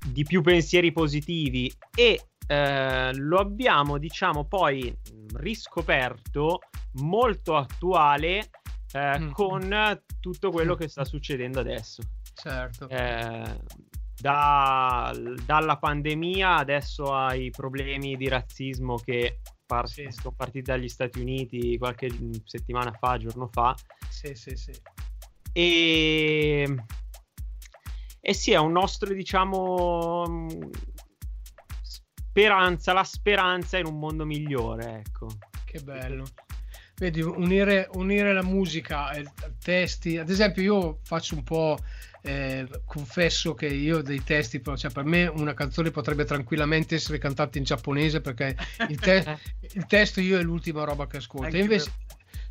[0.07, 1.73] di più pensieri positivi.
[1.95, 4.97] E eh, lo abbiamo, diciamo, poi
[5.35, 6.61] riscoperto
[6.95, 8.51] molto attuale
[8.93, 9.31] eh, Mm.
[9.33, 12.03] con tutto quello che sta succedendo adesso.
[12.35, 12.89] Certo.
[12.89, 13.61] Eh,
[14.21, 15.13] da-
[15.45, 20.07] dalla pandemia adesso ai problemi di razzismo che par- Sì.
[20.11, 22.09] sono partiti dagli Stati Uniti qualche
[22.45, 23.75] settimana fa, giorno fa.
[24.09, 24.73] Sì, sì, sì.
[25.53, 26.75] E,
[28.21, 30.25] e sì, è un nostro, diciamo,
[32.35, 35.29] speranza, la speranza in un mondo migliore, ecco.
[35.65, 36.25] Che bello.
[36.97, 39.29] Vedi, unire, unire la musica e i
[39.63, 40.19] testi.
[40.19, 41.79] Ad esempio, io faccio un po'.
[42.27, 47.59] eh, confesso che io dei testi, cioè per me una canzone potrebbe tranquillamente essere cantata
[47.59, 48.57] in giapponese perché
[48.89, 49.39] il, te-
[49.75, 51.55] il testo io è l'ultima roba che ascolto.
[51.57, 51.93] Invece,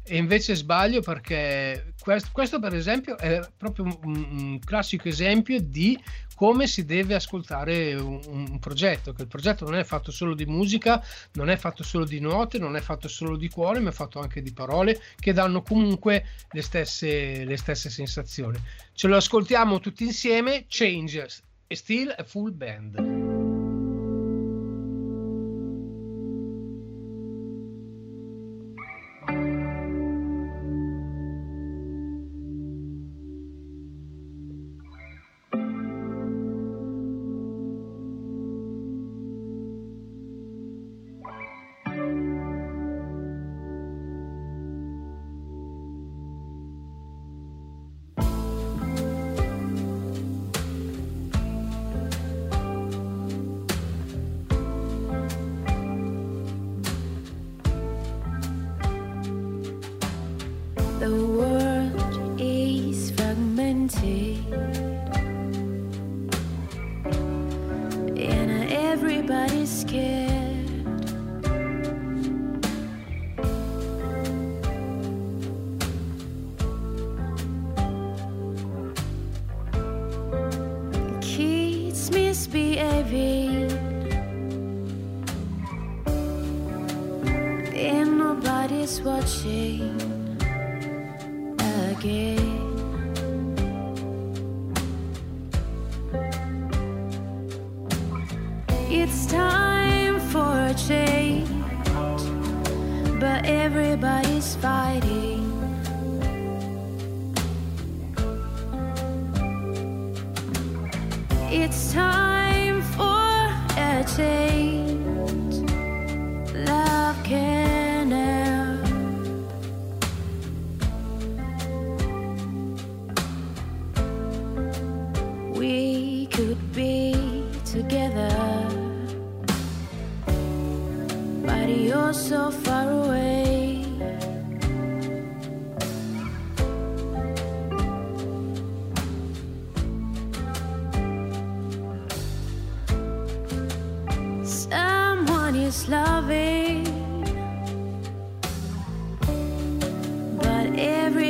[0.06, 5.98] e invece sbaglio perché questo, questo, per esempio, è proprio un, un classico esempio di
[6.36, 9.14] come si deve ascoltare un, un, progetto.
[9.14, 11.02] Che il progetto non è fatto solo di musica,
[11.34, 14.20] non è fatto solo di note, non è fatto solo di cuore, ma è fatto
[14.20, 18.58] anche di parole che danno comunque le stesse, le stesse sensazioni.
[18.92, 20.66] Ce lo ascoltiamo tutti insieme.
[20.68, 23.43] Changes e still a full band.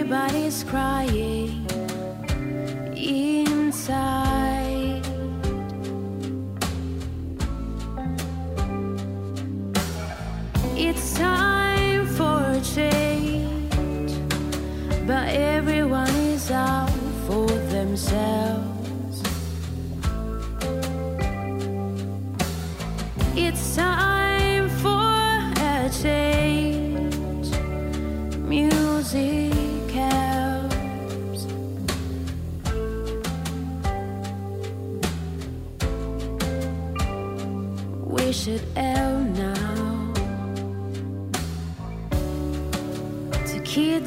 [0.04, 1.66] Everybody's crying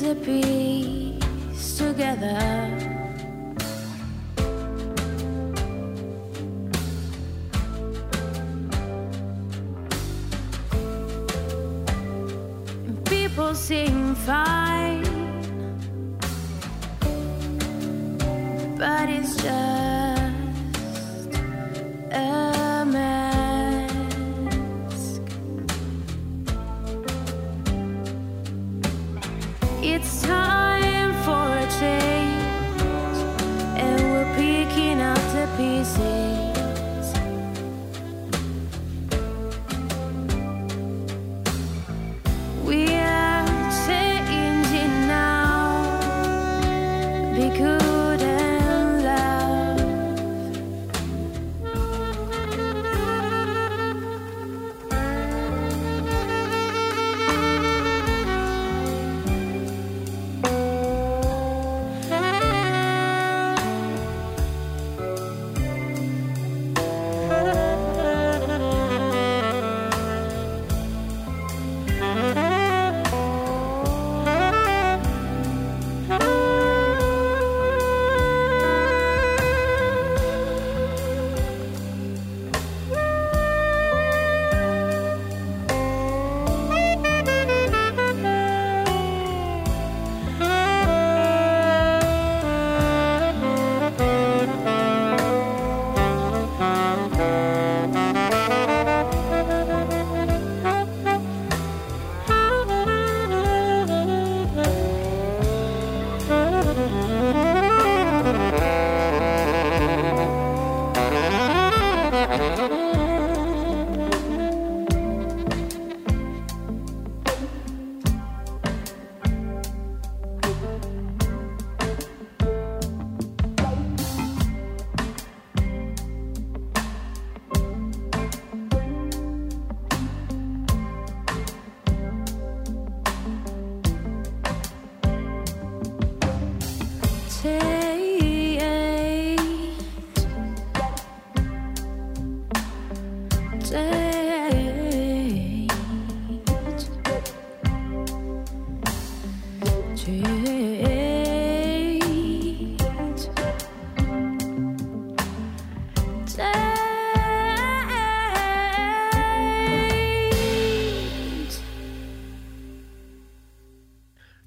[0.07, 2.76] the peace together.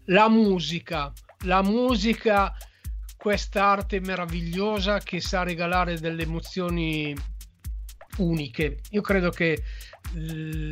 [0.10, 1.12] La musica,
[1.46, 2.56] la musica,
[3.18, 7.16] quest'arte meravigliosa che sa regalare delle emozioni
[8.18, 8.80] uniche.
[8.92, 9.62] Io credo che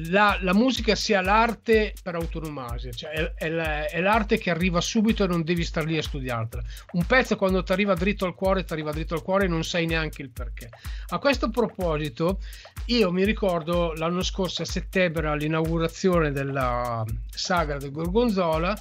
[0.09, 5.23] la, la, musica sia l'arte per autonomasia, cioè è, è, è, l'arte che arriva subito
[5.23, 6.63] e non devi star lì a studiartela.
[6.93, 9.63] Un pezzo quando ti arriva dritto al cuore, ti arriva dritto al cuore e non
[9.63, 10.69] sai neanche il perché.
[11.09, 12.39] A questo proposito,
[12.85, 18.75] io mi ricordo l'anno scorso a settembre all'inaugurazione della saga del Gorgonzola,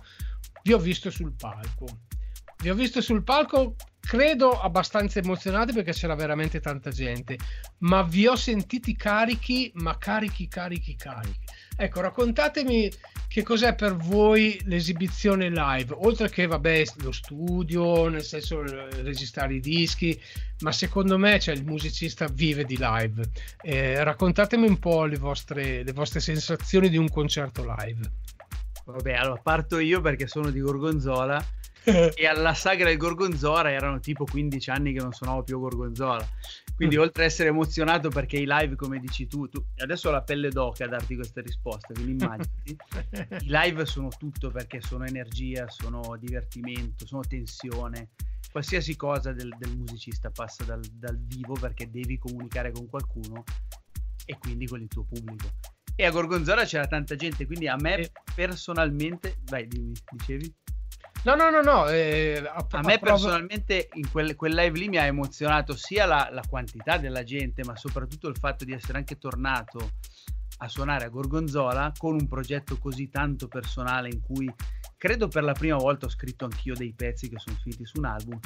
[0.67, 1.87] vi ho visto sul palco.
[2.59, 7.37] Vi ho visto sul palco credo abbastanza emozionati perché c'era veramente tanta gente,
[7.79, 11.45] ma vi ho sentiti carichi, ma carichi, carichi, carichi.
[11.77, 12.91] Ecco, raccontatemi
[13.29, 19.61] che cos'è per voi l'esibizione live, oltre che, vabbè, lo studio, nel senso registrare i
[19.61, 20.19] dischi,
[20.61, 23.23] ma secondo me cioè, il musicista vive di live.
[23.63, 28.35] Eh, raccontatemi un po' le vostre, le vostre sensazioni di un concerto live.
[28.93, 31.45] Vabbè, allora parto io perché sono di Gorgonzola
[32.15, 36.27] e alla sagra del Gorgonzola erano tipo 15 anni che non suonavo più Gorgonzola.
[36.75, 37.01] Quindi, mm.
[37.01, 40.51] oltre ad essere emozionato perché i live, come dici tu, tu adesso ho la pelle
[40.51, 41.95] d'oca a darti queste risposte.
[41.95, 42.77] Quindi, immaginati,
[43.45, 48.11] i live sono tutto perché sono energia, sono divertimento, sono tensione.
[48.53, 53.43] Qualsiasi cosa del, del musicista passa dal, dal vivo perché devi comunicare con qualcuno
[54.25, 55.76] e quindi con il tuo pubblico.
[55.99, 60.55] E a Gorgonzola c'era tanta gente, quindi a me personalmente, vai, dimmi, dicevi?
[61.25, 61.89] No, no, no, no.
[61.89, 63.17] Eh, a, a, me prova...
[63.17, 67.65] personalmente in quel, quel, live lì mi ha emozionato sia la, la, quantità della gente,
[67.65, 69.93] ma soprattutto il fatto di essere anche tornato
[70.59, 74.53] a suonare a Gorgonzola con un progetto così tanto personale in cui
[74.97, 78.05] credo per la prima volta ho scritto anch'io dei pezzi che sono finiti su un
[78.05, 78.39] album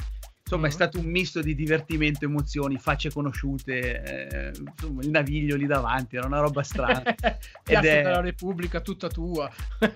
[0.51, 5.65] Insomma, è stato un misto di divertimento, emozioni, facce conosciute, eh, insomma, il naviglio lì
[5.65, 7.03] davanti, era una roba strana.
[7.63, 8.01] Piazza è...
[8.01, 9.49] della Repubblica tutta tua.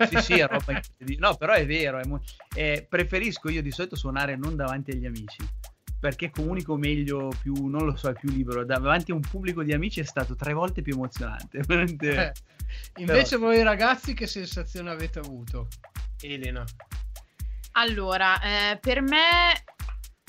[0.08, 0.80] sì, sì, è roba
[1.18, 2.22] No, però è vero, è mo...
[2.54, 5.46] eh, preferisco io di solito suonare non davanti agli amici,
[6.00, 8.64] perché comunico meglio, più, non lo so, è più libero.
[8.64, 11.60] Davanti a un pubblico di amici è stato tre volte più emozionante.
[11.76, 12.32] Eh,
[12.96, 13.50] invece però...
[13.50, 15.68] voi ragazzi che sensazione avete avuto?
[16.22, 16.64] Elena.
[17.72, 19.52] Allora, eh, per me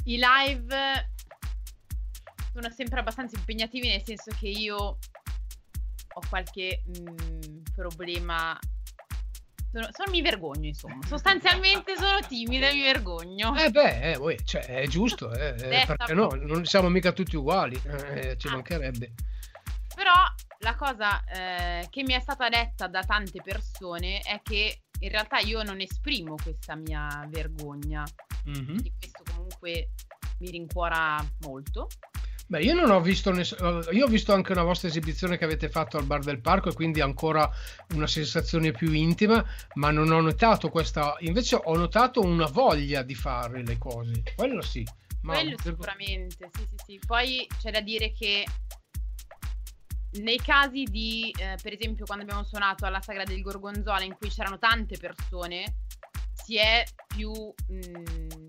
[0.08, 1.10] i live
[2.54, 8.58] sono sempre abbastanza impegnativi nel senso che io ho qualche mh, mm, problema
[9.70, 11.06] sono, sono, mi vergogno, insomma.
[11.06, 13.56] Sostanzialmente sono timida e mi vergogno.
[13.56, 16.30] Eh beh, eh, cioè, è giusto, eh, eh perché no?
[16.30, 18.52] Non siamo mica tutti uguali, eh, ci ah.
[18.52, 19.14] mancherebbe.
[19.94, 20.14] Però
[20.60, 25.40] la cosa eh, che mi è stata detta da tante persone è che in realtà
[25.40, 28.04] io non esprimo questa mia vergogna.
[28.50, 28.78] Mm-hmm.
[28.78, 31.88] Di questo comunque mi rincuora molto.
[32.50, 33.82] Beh, io non ho visto nessuno.
[33.92, 36.74] Io ho visto anche una vostra esibizione che avete fatto al bar del parco e
[36.74, 37.50] quindi ancora
[37.94, 39.44] una sensazione più intima,
[39.74, 41.18] ma non ho notato questa.
[41.20, 44.24] Invece ho notato una voglia di fare le cose.
[44.36, 44.86] Quello sì.
[45.24, 45.34] Ma...
[45.34, 47.00] Quello sicuramente, sì, sì, sì.
[47.06, 48.46] Poi c'è da dire che
[50.22, 54.30] nei casi di, eh, per esempio, quando abbiamo suonato alla Sagra del Gorgonzola, in cui
[54.30, 55.80] c'erano tante persone,
[56.34, 58.47] si è più, mh, mm,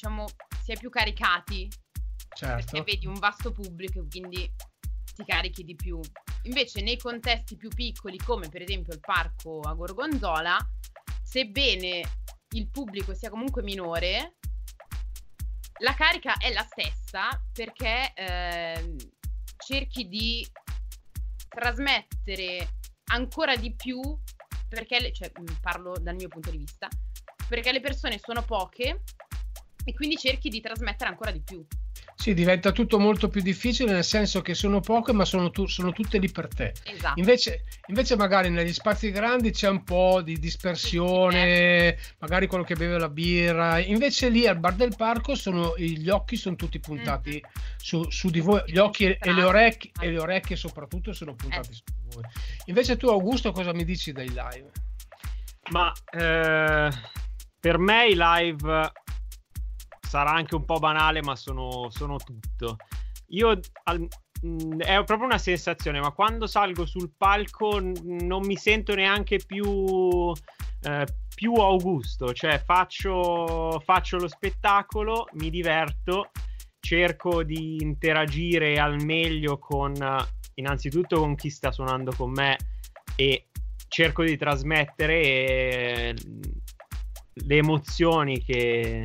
[0.00, 0.24] diciamo,
[0.62, 1.68] si è più caricati.
[2.34, 2.72] Certo.
[2.72, 4.50] Perché vedi un vasto pubblico, quindi
[5.14, 6.00] ti carichi di più.
[6.44, 10.56] Invece nei contesti più piccoli, come per esempio il parco a Gorgonzola,
[11.22, 12.02] sebbene
[12.52, 14.36] il pubblico sia comunque minore,
[15.80, 18.96] la carica è la stessa perché eh,
[19.56, 20.46] cerchi di
[21.48, 22.78] trasmettere
[23.12, 24.00] ancora di più,
[24.68, 25.30] perché, cioè,
[25.60, 26.88] parlo dal mio punto di vista,
[27.48, 29.02] perché le persone sono poche
[29.84, 31.64] e quindi cerchi di trasmettere ancora di più.
[32.14, 35.90] Sì, diventa tutto molto più difficile nel senso che sono poche, ma sono, tu, sono
[35.92, 36.74] tutte lì per te.
[36.84, 37.18] Esatto.
[37.18, 42.74] Invece, invece, magari negli spazi grandi c'è un po' di dispersione, sì, magari quello che
[42.74, 43.78] beve la birra.
[43.78, 47.50] Invece lì al bar del parco sono, gli occhi sono tutti puntati mm.
[47.78, 51.34] su, su, di voi, gli occhi e, e, le orecchie, e le orecchie soprattutto sono
[51.34, 51.74] puntati eh.
[51.74, 52.24] su di voi.
[52.66, 54.70] Invece tu, Augusto, cosa mi dici dai live?
[55.70, 56.90] Ma eh,
[57.58, 58.92] per me i live
[60.10, 62.78] sarà anche un po' banale, ma sono, sono tutto.
[63.28, 64.08] Io al,
[64.44, 70.32] mm, è proprio una sensazione, ma quando salgo sul palco non mi sento neanche più,
[70.82, 76.32] eh, più Augusto, cioè faccio, faccio lo spettacolo, mi diverto,
[76.80, 79.94] cerco di interagire al meglio con
[80.54, 82.56] innanzitutto con chi sta suonando con me
[83.14, 83.46] e
[83.86, 86.14] cerco di trasmettere eh,
[87.32, 89.04] le emozioni che,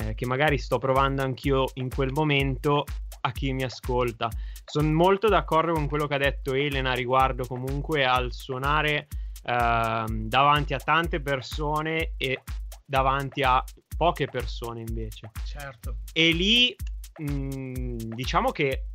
[0.00, 2.84] eh, che magari sto provando anch'io in quel momento
[3.22, 4.28] a chi mi ascolta.
[4.64, 9.08] Sono molto d'accordo con quello che ha detto Elena riguardo comunque al suonare
[9.42, 12.42] eh, davanti a tante persone e
[12.84, 13.62] davanti a
[13.96, 15.30] poche persone invece.
[15.44, 15.96] Certo.
[16.12, 16.74] E lì
[17.18, 18.86] mh, mm, diciamo che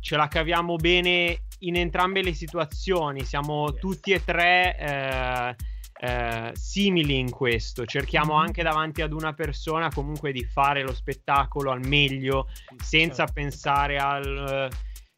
[0.00, 3.80] ce la caviamo bene in entrambe le situazioni, siamo Yes.
[3.80, 5.56] tutti e tre eh,
[5.98, 7.84] eh, simili in questo.
[7.86, 8.40] Cerchiamo Mhm.
[8.40, 12.48] anche davanti ad una persona comunque di fare lo spettacolo al meglio,
[12.82, 13.32] senza Certo.
[13.32, 14.68] pensare al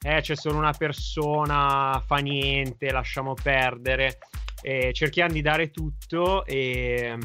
[0.01, 4.19] eh, c'è solo una persona, fa niente, lasciamo perdere.
[4.63, 7.17] Eh, cerchiamo di dare tutto e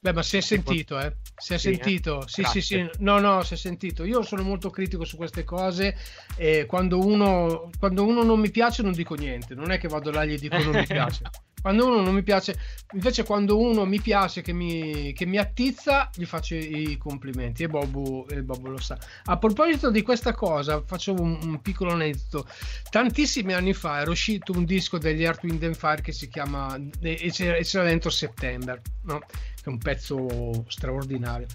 [0.00, 1.16] Beh, ma si è sentito, eh?
[1.36, 1.72] Si è Sì, eh?
[1.74, 3.00] sentito, sì, sì, sì, Grazie.
[3.04, 4.04] no, no, si è sentito.
[4.04, 5.96] Io sono molto critico su queste cose
[6.36, 10.12] e quando uno, quando uno non mi piace non dico niente, non è che vado
[10.12, 11.22] là e gli dico non mi piace.
[11.60, 12.56] Quando uno non mi piace,
[12.92, 17.68] invece quando uno mi piace, che mi, che mi attizza, gli faccio i complimenti e
[17.68, 18.98] Bobo, e Bobo lo sa.
[19.24, 22.48] A proposito di questa cosa, faccio un, un piccolo aneddoto.
[22.90, 26.78] Tantissimi anni fa era uscito un disco degli Earth, Wind and Fire che si chiama
[27.00, 29.18] e c'era, e c'era dentro September, no?
[29.18, 31.46] che è un pezzo straordinario.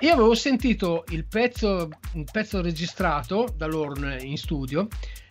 [0.00, 4.86] Io avevo sentito il pezzo, un pezzo registrato da loro in studio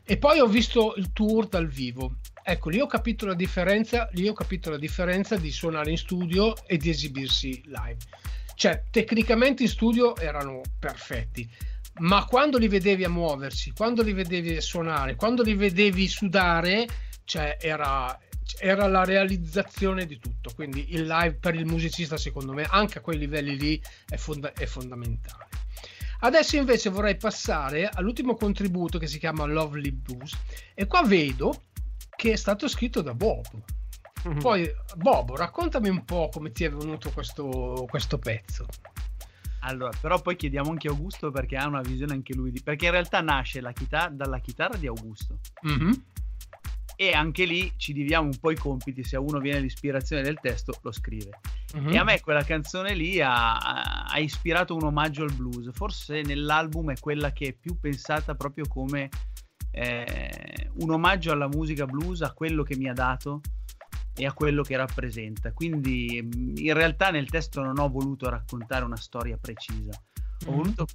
[0.09, 2.19] e poi ho visto il tour dal vivo.
[2.41, 6.55] Ecco, lì ho capito la differenza, lì ho capito la differenza di suonare in studio
[6.65, 7.97] e di esibirsi live.
[8.55, 11.47] Cioè, tecnicamente in studio erano perfetti,
[11.99, 16.87] ma quando li vedevi a muoversi, quando li vedevi suonare, quando li vedevi sudare,
[17.25, 18.17] cioè era,
[18.59, 20.51] era la realizzazione di tutto.
[20.55, 24.53] Quindi il live per il musicista, secondo me, anche a quei livelli lì è, fonda-
[24.53, 25.46] è fondamentale.
[26.19, 30.37] Adesso invece vorrei passare all'ultimo contributo che si chiama Lovely Blues
[30.73, 31.63] e qua vedo
[32.15, 33.45] che è stato scritto da Bob.
[34.39, 38.65] Poi Bob, raccontami un po' come ti è venuto questo, questo pezzo.
[39.61, 42.61] Allora, però poi chiediamo anche a Augusto perché ha una visione anche lui di...
[42.61, 45.39] Perché in realtà nasce la chitarra dalla chitarra di Augusto.
[45.61, 46.03] Mhm.
[46.99, 50.39] E anche lì ci dividiamo un po' i compiti, se a uno viene l'ispirazione del
[50.41, 51.29] testo lo scrive.
[51.75, 51.89] Mhm.
[51.93, 53.55] E a me quella canzone lì ha,
[54.07, 55.69] ha ispirato un omaggio al blues.
[55.73, 59.09] Forse nell'album è quella che è più pensata proprio come
[59.71, 63.41] eh, un omaggio alla musica blues, a quello che mi ha dato
[64.15, 65.51] e a quello che rappresenta.
[65.53, 69.91] Quindi mh, in realtà nel testo non ho voluto raccontare una storia precisa,
[70.47, 70.55] ho Mhm.
[70.57, 70.87] voluto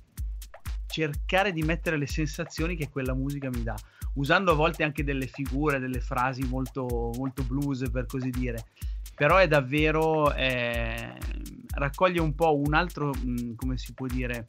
[0.93, 3.75] cercare di mettere le sensazioni che quella musica mi dà,
[4.15, 8.67] usando a volte anche delle figure, delle frasi molto, molto blues per così dire.
[9.15, 11.17] Però è davvero eh,
[11.75, 14.49] raccoglie un po' un altro, mh, come si può dire,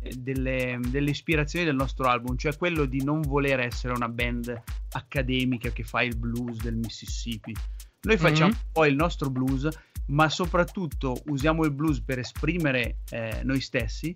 [0.00, 4.62] eh, delle, delle ispirazioni del nostro album, cioè quello di non voler essere una band
[4.92, 7.54] accademica che fa il blues del Mississippi.
[8.02, 8.56] Noi facciamo Mhm.
[8.56, 9.68] un po' il nostro blues,
[10.08, 14.12] ma soprattutto usiamo il blues per esprimere eh, noi stessi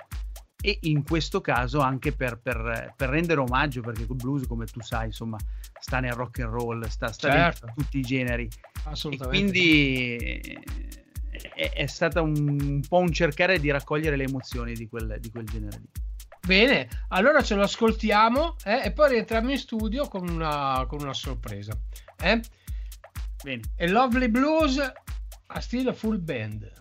[0.60, 4.80] e in questo caso anche per, per- per rendere omaggio, perché il blues, come tu
[4.80, 5.36] sai, insomma,
[5.78, 7.66] sta nel rock and roll, sta, sta Certo.
[7.66, 8.44] in tutti i generi.
[8.44, 8.50] E
[8.84, 9.38] Assolutamente.
[9.38, 10.60] quindi eh,
[11.54, 15.30] è, è stata un, un po' un cercare di raccogliere le emozioni di quel, di
[15.30, 15.88] quel genere lì.
[16.46, 21.12] Bene, allora ce lo ascoltiamo eh, e poi rientriamo in studio con una, con una
[21.12, 21.78] sorpresa.
[22.16, 22.40] Eh?
[23.42, 23.62] Bene.
[23.76, 24.78] E Lovely Blues
[25.46, 26.72] a stile full band.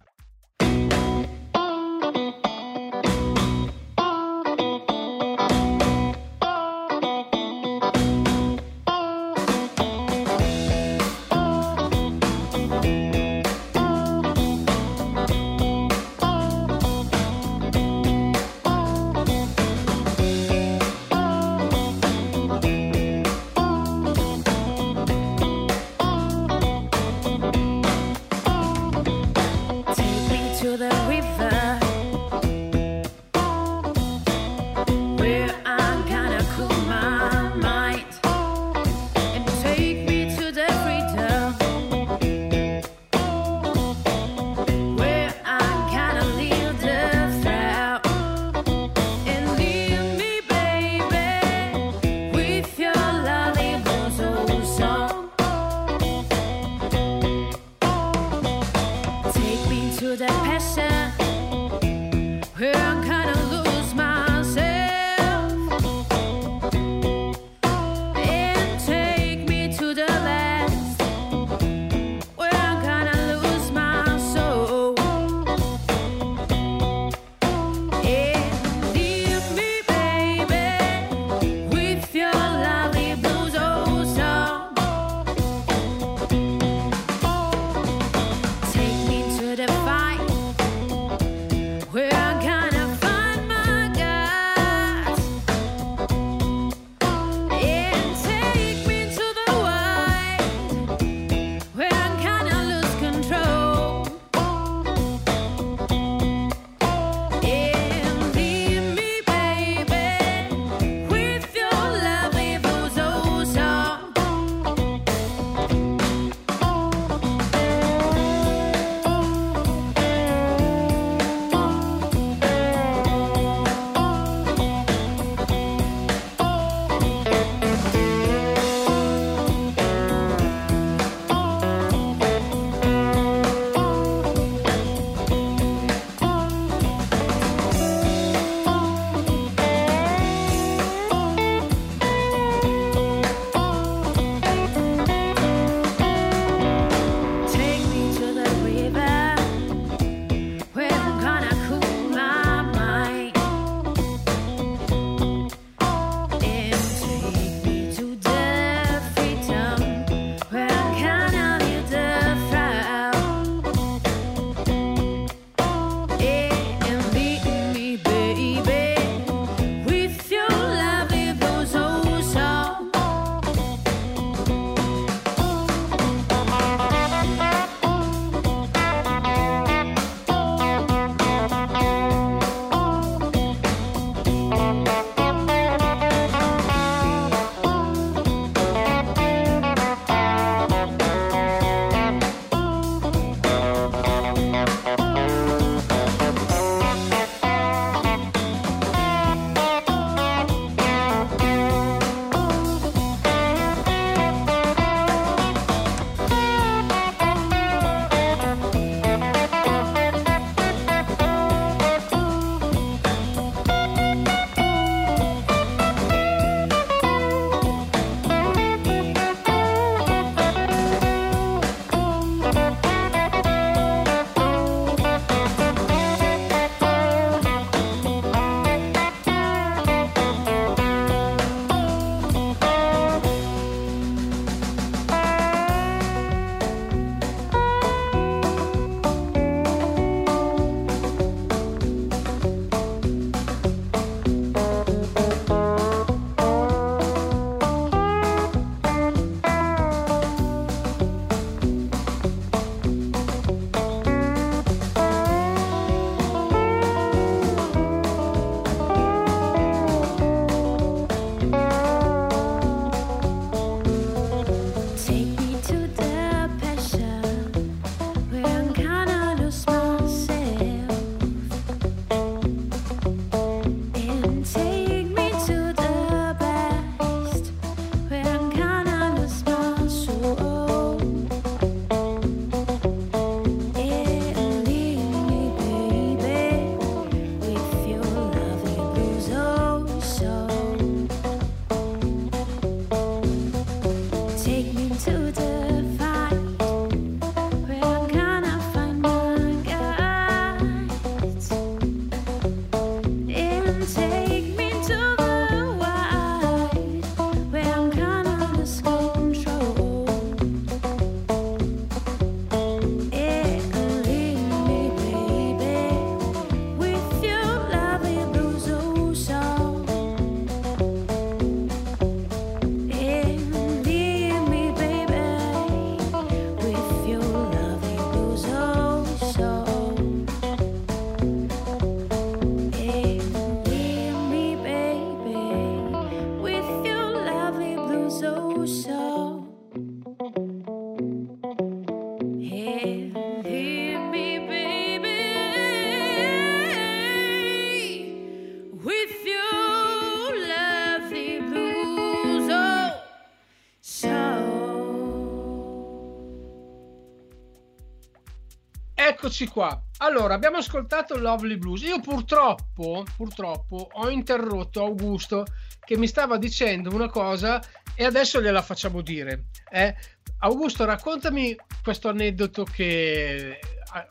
[359.40, 359.80] Eccoci qua.
[359.98, 361.84] Allora, abbiamo ascoltato Lovely Blues.
[361.84, 365.46] Io purtroppo, purtroppo ho interrotto Augusto
[365.86, 367.62] che mi stava dicendo una cosa
[367.94, 369.50] e adesso gliela facciamo dire.
[369.70, 369.94] Eh?
[370.40, 373.60] Augusto, raccontami questo aneddoto che,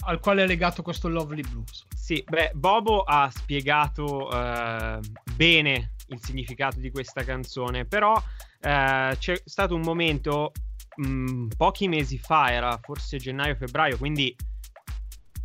[0.05, 1.87] al quale è legato questo Lovely Blues.
[1.93, 5.01] Sì, beh, Bobo ha spiegato eh,
[5.35, 8.15] bene il significato di questa canzone, però
[8.61, 10.53] eh, c'è stato un momento
[10.95, 14.33] mh, mm, pochi mesi fa, era forse gennaio-febbraio, quindi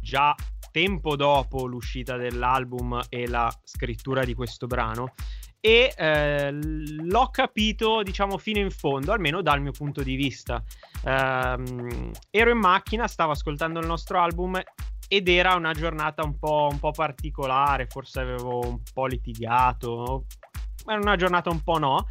[0.01, 0.35] già
[0.71, 5.13] tempo dopo l'uscita dell'album e la scrittura di questo brano.
[5.59, 10.63] E eh, l'ho capito diciamo fino in fondo almeno dal mio punto di vista.
[11.05, 14.59] Ehm, ero in macchina stavo ascoltando il nostro album
[15.07, 20.25] ed era una giornata un po', un po' particolare forse avevo un po' litigato
[20.85, 22.07] era una giornata un po' no.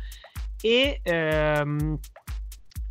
[0.60, 1.98] E ehm,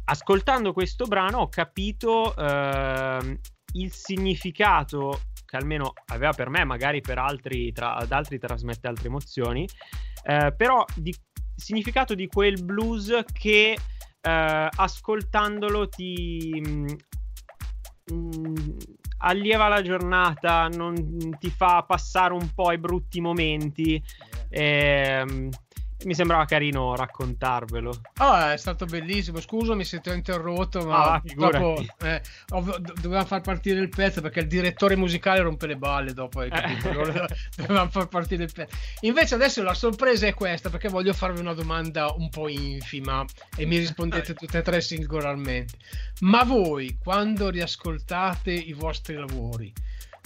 [0.06, 3.40] ascoltando questo brano ho capito ehm,
[3.74, 9.08] il significato che almeno aveva per me, magari per altri, tra, ad altri trasmette altre
[9.08, 9.68] emozioni,
[10.24, 11.14] eh, però di
[11.56, 13.78] significato di quel blues che
[14.22, 16.96] eh, ascoltandolo ti mh,
[18.14, 18.56] mm, mm,
[19.18, 24.02] allieva la giornata, non ti fa passare un po' i brutti momenti.
[24.50, 25.24] Yeah.
[25.26, 25.50] Eh,
[26.06, 28.02] mi sembrava carino raccontarvelo.
[28.20, 29.42] Oh, è stato bellissimo.
[29.42, 32.22] Scusami se ti ho interrotto, ma ah, dopo eh,
[33.02, 36.40] dovevamo far partire il pezzo perché il direttore musicale rompe le balle dopo.
[36.40, 36.90] Hai capito?
[37.58, 38.76] dovevamo far partire il pezzo.
[39.02, 43.26] Invece adesso la sorpresa è questa perché voglio farvi una domanda un po' infima
[43.56, 45.78] e mi rispondete tutte e tre singolarmente.
[46.22, 49.72] Ma voi, quando riascoltate i vostri lavori,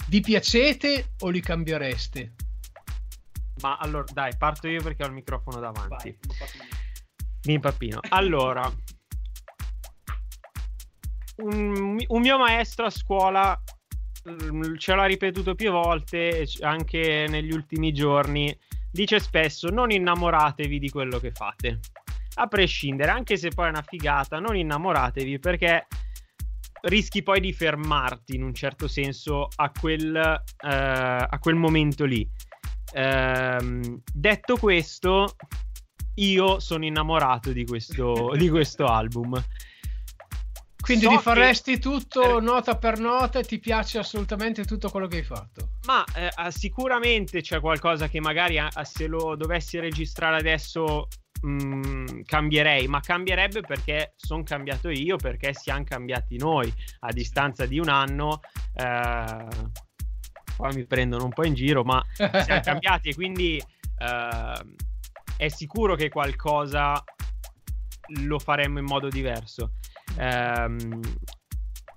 [0.08, 2.32] vi piacete o li cambiereste?
[3.62, 6.16] Ma allora, dai, parto io perché ho il microfono davanti.
[6.18, 6.18] Vai,
[7.44, 8.00] mi impappino.
[8.08, 8.70] Allora,
[11.36, 13.60] un, un, mio maestro a scuola
[14.28, 18.56] mm, ce l'ha ripetuto più volte, anche negli ultimi giorni.
[18.90, 21.80] Dice spesso: non innamoratevi di quello che fate.
[22.36, 25.86] A prescindere, anche se poi è una figata, non innamoratevi perché
[26.82, 32.28] rischi poi di fermarti in un certo senso a quel, eh, a quel momento lì.
[32.94, 35.36] Ehm, detto questo,
[36.16, 39.42] io sono innamorato di questo, di questo album.
[40.84, 41.78] Quindi so rifaresti che...
[41.78, 45.70] tutto nota per nota e ti piace assolutamente tutto quello che hai fatto?
[45.86, 51.08] Ma eh, sicuramente c'è qualcosa che magari eh, se lo dovessi registrare adesso
[51.40, 56.70] mh, mm, cambierei, ma cambierebbe perché sono cambiato io, perché siamo cambiati noi
[57.00, 58.40] a distanza di un anno.
[58.74, 59.46] Eh,
[60.56, 63.62] poi mi prendono un po' in giro, ma siamo cambiati e quindi
[63.98, 64.74] uh,
[65.36, 67.02] è sicuro che qualcosa
[68.22, 69.72] lo faremmo in modo diverso.
[70.18, 71.00] Um,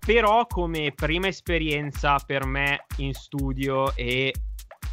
[0.05, 4.33] però come prima esperienza per me in studio e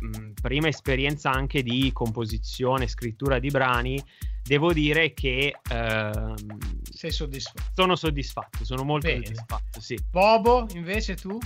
[0.01, 4.03] mh, mm, prima esperienza anche di composizione, scrittura di brani,
[4.43, 6.35] devo dire che uh,
[6.83, 7.71] sei soddisfatto.
[7.75, 9.25] Sono soddisfatto, sono molto Bene.
[9.25, 9.99] soddisfatto, sì.
[10.11, 11.39] Bobo, invece tu?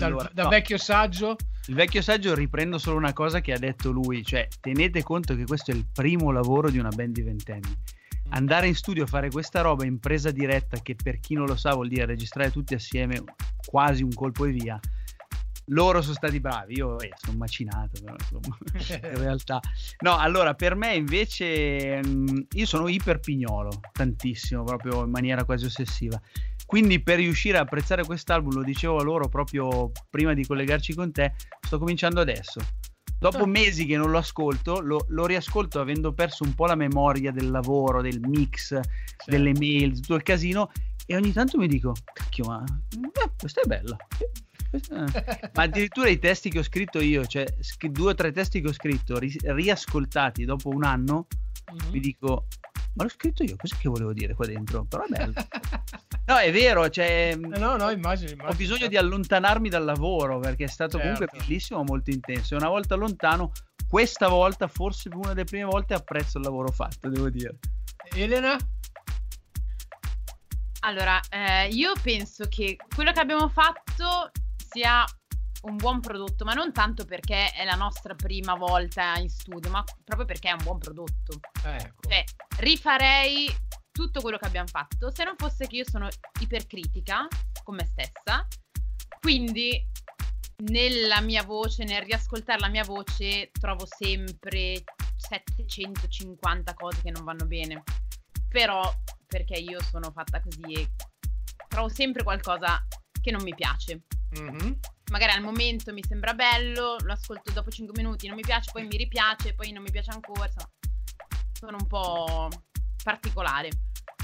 [0.00, 0.48] Allora, da, da no.
[0.48, 1.36] vecchio saggio?
[1.66, 5.44] Il vecchio saggio riprendo solo una cosa che ha detto lui, cioè tenete conto che
[5.44, 7.76] questo è il primo lavoro di una band di ventenni.
[8.30, 11.54] Andare in studio a fare questa roba in presa diretta, che per chi non lo
[11.54, 13.22] sa vuol dire registrare tutti assieme
[13.64, 14.80] quasi un colpo e via.
[15.66, 18.58] Loro sono stati bravi, io eh, sono macinato, però insomma,
[19.08, 19.60] in realtà.
[20.00, 25.66] No, allora per me invece mm, io sono iper pignolo, tantissimo, proprio in maniera quasi
[25.66, 26.20] ossessiva.
[26.72, 31.12] Quindi per riuscire a apprezzare quest'album, lo dicevo a loro proprio prima di collegarci con
[31.12, 32.62] te, sto cominciando adesso.
[33.18, 33.46] Dopo ah.
[33.46, 37.50] mesi che non lo ascolto, lo, lo, riascolto avendo perso un po' la memoria del
[37.50, 38.86] lavoro, del mix, certo.
[39.26, 40.72] delle mail, tutto il casino,
[41.04, 43.94] e ogni tanto mi dico, cacchio, ma eh, questa è bella.
[45.52, 47.44] ma addirittura i testi che ho scritto io, cioè
[47.90, 51.26] due o tre testi che ho scritto, ri- riascoltati dopo un anno,
[51.70, 51.92] mm-hmm.
[51.92, 52.46] mi dico,
[52.94, 54.84] ma l'ho scritto io, cos'è che volevo dire qua dentro?
[54.84, 55.34] Però è bello.
[56.24, 60.64] No, è vero, cioè, no, no, immagino, immagino, ho bisogno di allontanarmi dal lavoro perché
[60.64, 61.14] è stato certo.
[61.14, 62.54] comunque bellissimo, molto intenso.
[62.54, 63.50] E una volta lontano,
[63.88, 67.58] questa volta, forse una delle prime volte, apprezzo il lavoro fatto, devo dire.
[68.14, 68.56] Elena?
[70.84, 75.04] Allora, eh, io penso che quello che abbiamo fatto sia
[75.62, 79.84] un buon prodotto, ma non tanto perché è la nostra prima volta in studio, ma
[80.04, 81.40] proprio perché è un buon prodotto.
[81.64, 82.08] Ecco.
[82.08, 82.24] Cioè,
[82.58, 83.54] rifarei
[83.92, 86.08] tutto quello che abbiamo fatto se non fosse che io sono
[86.40, 87.26] ipercritica
[87.62, 88.46] con me stessa.
[89.20, 89.86] Quindi
[90.64, 94.82] nella mia voce, nel riascoltare la mia voce, trovo sempre
[95.16, 97.82] 750 cose che non vanno bene.
[98.48, 98.82] Però
[99.26, 100.90] perché io sono fatta così e
[101.68, 102.84] trovo sempre qualcosa
[103.20, 104.02] che non mi piace.
[104.38, 104.72] Mm-hmm.
[105.12, 108.86] Magari al momento mi sembra bello, lo ascolto dopo 5 minuti, non mi piace, poi
[108.86, 110.46] mi ripiace, poi non mi piace ancora.
[110.46, 110.70] Insomma,
[111.52, 112.48] sono un po'
[113.04, 113.68] particolare.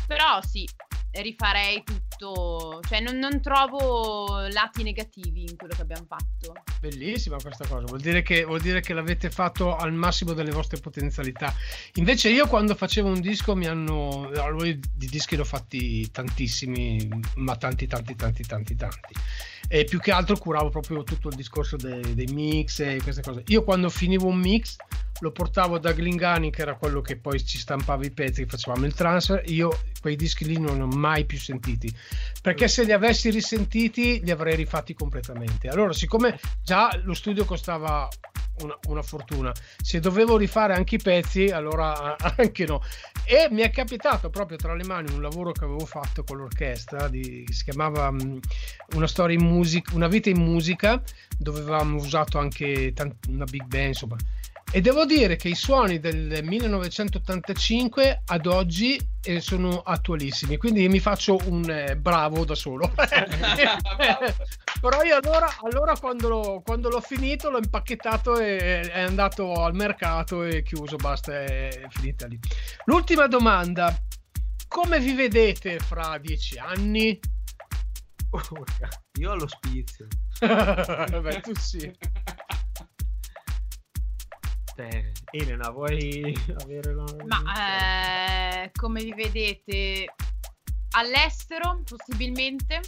[0.06, 0.66] Però sì,
[1.10, 6.52] rifarei tutto, cioè non, non, trovo lati negativi in quello che abbiamo fatto.
[6.80, 10.78] Bellissima questa cosa, vuol dire, che, vuol dire che l'avete fatto al massimo delle vostre
[10.78, 11.52] potenzialità.
[11.94, 17.56] Invece io quando facevo un disco mi hanno, allora di dischi l'ho fatti tantissimi, ma
[17.56, 19.14] tanti tanti tanti tanti tanti.
[19.70, 23.42] E più che altro curavo proprio tutto il discorso dei, dei mix e queste cose.
[23.48, 24.76] Io quando finivo un mix
[25.20, 28.94] lo portavo da Glingani che era quello che poi ci stampava i pezzi facevamo il
[28.94, 31.92] transfer io quei dischi lì non ho mai più sentiti
[32.40, 38.08] perché se li avessi risentiti li avrei rifatti completamente allora siccome già lo studio costava
[38.62, 39.52] una, una, fortuna.
[39.80, 42.82] Se dovevo rifare anche i pezzi, allora anche no.
[43.24, 47.08] E mi è capitato proprio tra le mani un lavoro che avevo fatto con l'orchestra,
[47.08, 48.40] di, si chiamava um,
[48.94, 51.02] Una storia in musica, una vita in musica,
[51.36, 54.16] dove avevamo usato anche tant- una big band, insomma
[54.70, 61.00] e devo dire che i suoni del 1985 ad oggi eh, sono attualissimi, quindi mi
[61.00, 62.92] faccio un eh, bravo da solo.
[64.80, 69.74] Però io allora, allora quando, l'ho, quando, l'ho, finito l'ho impacchettato e è andato al
[69.74, 72.38] mercato e chiuso, basta, è finita lì.
[72.84, 73.96] L'ultima domanda,
[74.68, 77.18] come vi vedete fra dieci anni?
[79.18, 80.06] io allo spizio.
[80.40, 81.90] Beh, tu sì.
[84.78, 87.04] Te, Elena, vuoi avere la...
[87.26, 90.14] Ma eh, come vi vedete
[90.90, 92.80] all'estero, possibilmente?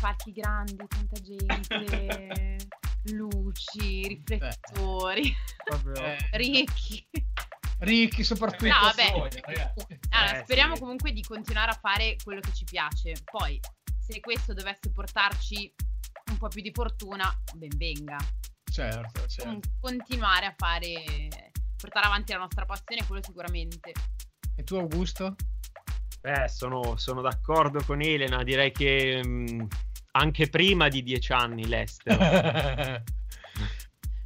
[0.00, 2.56] Palchi grandi, tanta gente,
[3.10, 5.26] luci, riflettori,
[5.96, 7.04] eh, ricchi.
[7.80, 8.66] Ricchi soprattutto.
[8.66, 9.12] No, vabbè.
[10.10, 10.80] Allora, eh, speriamo sì.
[10.80, 13.14] comunque di continuare a fare quello che ci piace.
[13.24, 13.58] Poi,
[13.98, 15.74] se questo dovesse portarci
[16.30, 18.18] un po' più di fortuna, ben venga.
[18.78, 19.68] Certo, certo.
[19.80, 21.02] continuare a fare,
[21.76, 23.92] portare avanti la nostra passione, quello sicuramente.
[24.54, 25.34] E tu Augusto?
[26.20, 29.66] Beh, sono, sono d'accordo con Elena, direi che mh, mm,
[30.12, 32.18] anche prima di dieci anni l'estero.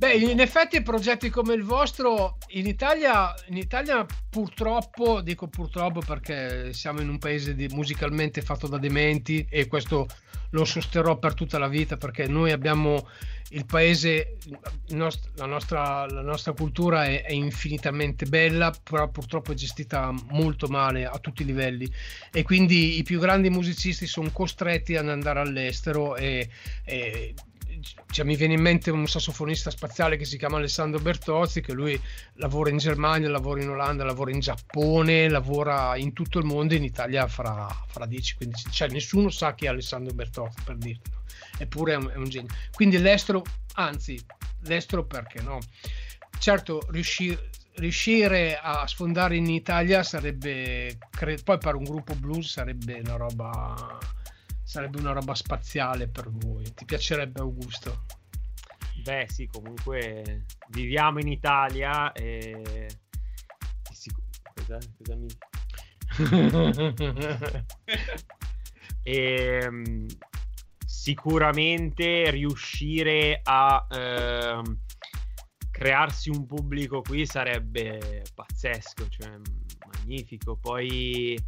[0.02, 6.72] Beh, in effetti progetti come il vostro in Italia, in Italia purtroppo, dico purtroppo perché
[6.72, 10.08] siamo in un paese di, musicalmente fatto da dementi e questo
[10.50, 13.08] lo sosterrò per tutta la vita perché noi abbiamo
[13.50, 14.38] il paese,
[14.88, 20.12] il nost- la, nostra, la, nostra, cultura è, è, infinitamente bella, però purtroppo è gestita
[20.30, 21.88] molto male a tutti i livelli.
[22.32, 26.48] E quindi i più grandi musicisti sono costretti ad andare all'estero e,
[26.84, 27.34] e
[28.10, 32.00] cioè, mi viene in mente un sassofonista spaziale che si chiama Alessandro Bertozzi, che lui
[32.34, 36.84] lavora in Germania, lavora in Olanda, lavora in Giappone, lavora in tutto il mondo, in
[36.84, 41.22] Italia fra, fra 10-15 cioè nessuno sa chi è Alessandro Bertozzi per dirtelo,
[41.58, 42.50] eppure è un, è un genio.
[42.72, 43.42] Quindi l'estero,
[43.74, 44.20] anzi,
[44.62, 45.58] l'estero perché no?
[46.38, 50.98] Certo, riuscire, riuscire a sfondare in Italia sarebbe,
[51.44, 53.98] poi per un gruppo blues sarebbe una roba
[54.72, 56.64] sarebbe una roba spaziale per voi.
[56.72, 58.06] Ti piacerebbe Augusto?
[59.02, 62.88] Beh, sì, comunque viviamo in Italia e
[64.54, 65.26] cosa, cosa mi
[69.02, 70.06] e, um,
[70.86, 74.78] sicuramente riuscire a uh,
[75.70, 79.38] crearsi un pubblico qui sarebbe pazzesco, cioè
[79.86, 80.56] magnifico.
[80.56, 81.38] Poi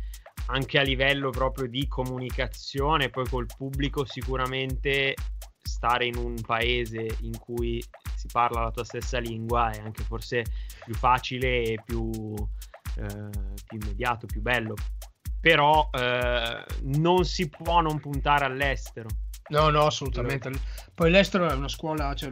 [0.46, 5.14] anche a livello proprio di comunicazione, poi col pubblico sicuramente
[5.62, 7.82] stare in un paese in cui
[8.14, 10.44] si parla la tua stessa lingua è anche forse
[10.84, 12.34] più facile e più,
[12.96, 13.30] eh,
[13.66, 14.74] più immediato, più bello.
[15.40, 19.08] Però eh, non si può non puntare all'estero.
[19.48, 20.50] No, no, assolutamente.
[20.94, 22.30] Poi l'estero è una scuola, cioè,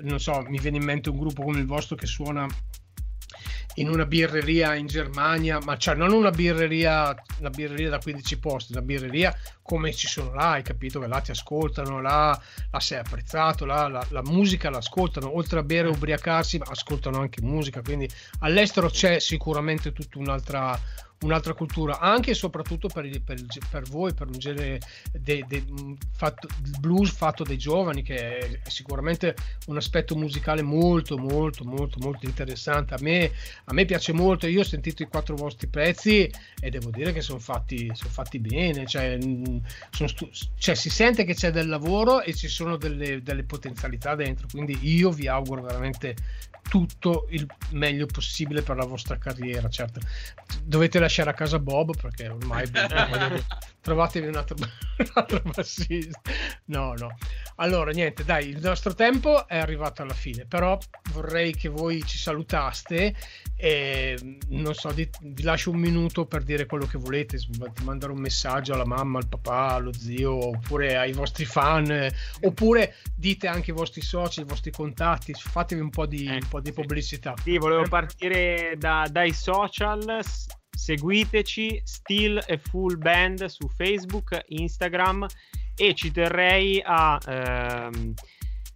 [0.00, 2.46] non so, mi viene in mente un gruppo come il vostro che suona
[3.74, 8.72] in una birreria in Germania, ma cioè non una birreria, una birreria da 15 posti,
[8.72, 10.98] una birreria come ci sono là, hai capito?
[10.98, 12.40] Che là ti ascoltano, là,
[12.70, 17.40] là sei apprezzato, là la, la musica l'ascoltano, oltre a bere e ubriacarsi, ascoltano anche
[17.42, 18.10] musica, quindi
[18.40, 20.78] all'estero c'è sicuramente tutta un'altra
[21.22, 23.38] un'altra cultura, anche e soprattutto per, per,
[23.70, 24.80] per voi, per un genere
[25.12, 25.64] de, de,
[26.12, 26.48] fatto,
[26.78, 29.34] blues fatto dai giovani, che è sicuramente
[29.66, 32.94] un aspetto musicale molto, molto, molto, molto interessante.
[32.94, 33.30] A me,
[33.64, 37.20] a me piace molto, io ho sentito i quattro vostri pezzi e devo dire che
[37.20, 39.18] sono fatti, sono fatti bene, cioè,
[39.90, 44.46] stu- cioè, si sente che c'è del lavoro e ci sono delle, delle potenzialità dentro,
[44.50, 46.16] quindi io vi auguro veramente
[46.70, 49.68] tutto il meglio possibile per la vostra carriera.
[49.68, 49.98] Certo,
[50.62, 52.70] dovete lasciare a casa Bob perché ormai
[53.80, 54.56] trovatevi un altro,
[54.98, 56.20] un altro bassista.
[56.66, 57.16] No, no.
[57.56, 60.78] Allora, niente, dai, il nostro tempo è arrivato alla fine, però
[61.12, 63.14] vorrei che voi ci salutaste
[63.56, 67.38] e non so, vi, vi lascio un minuto per dire quello che volete,
[67.82, 72.12] mandare un messaggio alla mamma, al papà, allo zio, oppure ai vostri fan, eh,
[72.42, 76.48] oppure dite anche i vostri soci, i vostri contatti, fatevi un po' di, eh, un
[76.48, 77.34] po di pubblicità.
[77.42, 80.22] Sì, volevo partire da, dai social
[80.80, 85.26] seguiteci Still e Full Band su Facebook, Instagram
[85.76, 88.14] e ci terrei a ehm,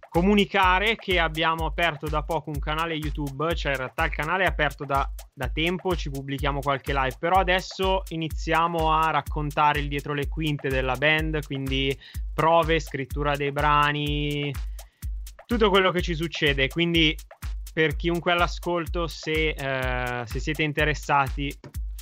[0.09, 4.47] comunicare che abbiamo aperto da poco un canale YouTube, cioè in realtà il canale è
[4.47, 10.13] aperto da, da tempo, ci pubblichiamo qualche live, però adesso iniziamo a raccontare il dietro
[10.13, 11.97] le quinte della band, quindi
[12.35, 14.53] prove, scrittura dei brani,
[15.47, 17.17] tutto quello che ci succede, quindi
[17.73, 21.53] per chiunque all'ascolto se, eh, se siete interessati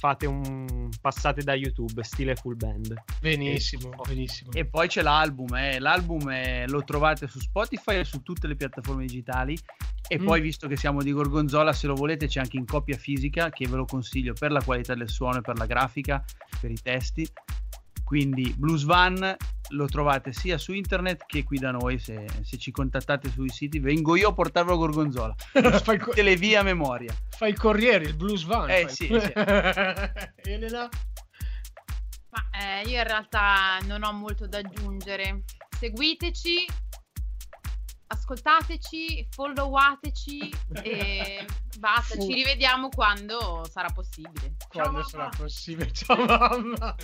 [0.03, 2.93] fate un passate da YouTube stile full band.
[3.21, 4.51] Benissimo, e, benissimo.
[4.51, 5.79] E poi c'è l'album, eh.
[5.79, 9.57] l'album è, lo trovate su Spotify e su tutte le piattaforme digitali.
[10.05, 10.25] E mm.
[10.25, 13.65] poi, visto che siamo di Gorgonzola, se lo volete c'è anche in copia fisica, che
[13.65, 16.21] ve lo consiglio per la qualità del suono e per la grafica,
[16.59, 17.25] per i testi.
[18.13, 19.35] Quindi Blues Van
[19.69, 21.97] lo trovate sia su internet che qui da noi.
[21.97, 25.35] Se, se ci contattate sui siti, vengo io a portarvelo a Gorgonzola.
[25.81, 27.11] Fai co- le vie a memoria.
[27.29, 28.69] Fai il corriere, il Blues Van.
[28.69, 29.33] Eh sì, sì.
[30.45, 30.87] Elena?
[32.29, 35.41] Ma eh, io in realtà non ho molto da aggiungere.
[35.75, 36.67] Seguiteci,
[38.05, 40.53] ascoltateci, followateci
[40.83, 41.47] e
[41.79, 42.19] basta.
[42.19, 44.53] Ci rivediamo quando sarà possibile.
[44.69, 45.91] Quando Ciao, sarà possibile.
[45.91, 46.95] Ciao mamma.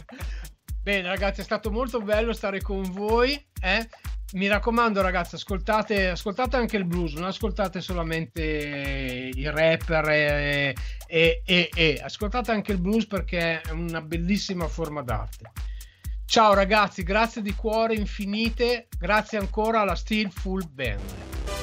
[0.82, 3.34] Bene ragazzi, è stato molto bello stare con voi.
[3.62, 3.88] Eh?
[4.34, 10.76] Mi raccomando ragazzi, ascoltate, ascoltate, anche il blues, non ascoltate solamente i rapper e,
[11.08, 15.52] e, e, e, ascoltate anche il blues perché è una bellissima forma d'arte.
[16.26, 21.02] Ciao ragazzi, grazie di cuore infinite, grazie ancora alla Steel Full Band.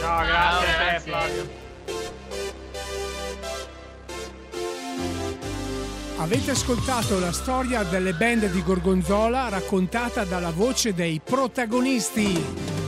[0.01, 1.11] Ciao, grazie, Ciao, grazie.
[1.11, 1.66] Flavio.
[6.19, 12.86] Avete ascoltato la storia delle band di Gorgonzola raccontata dalla voce dei protagonisti.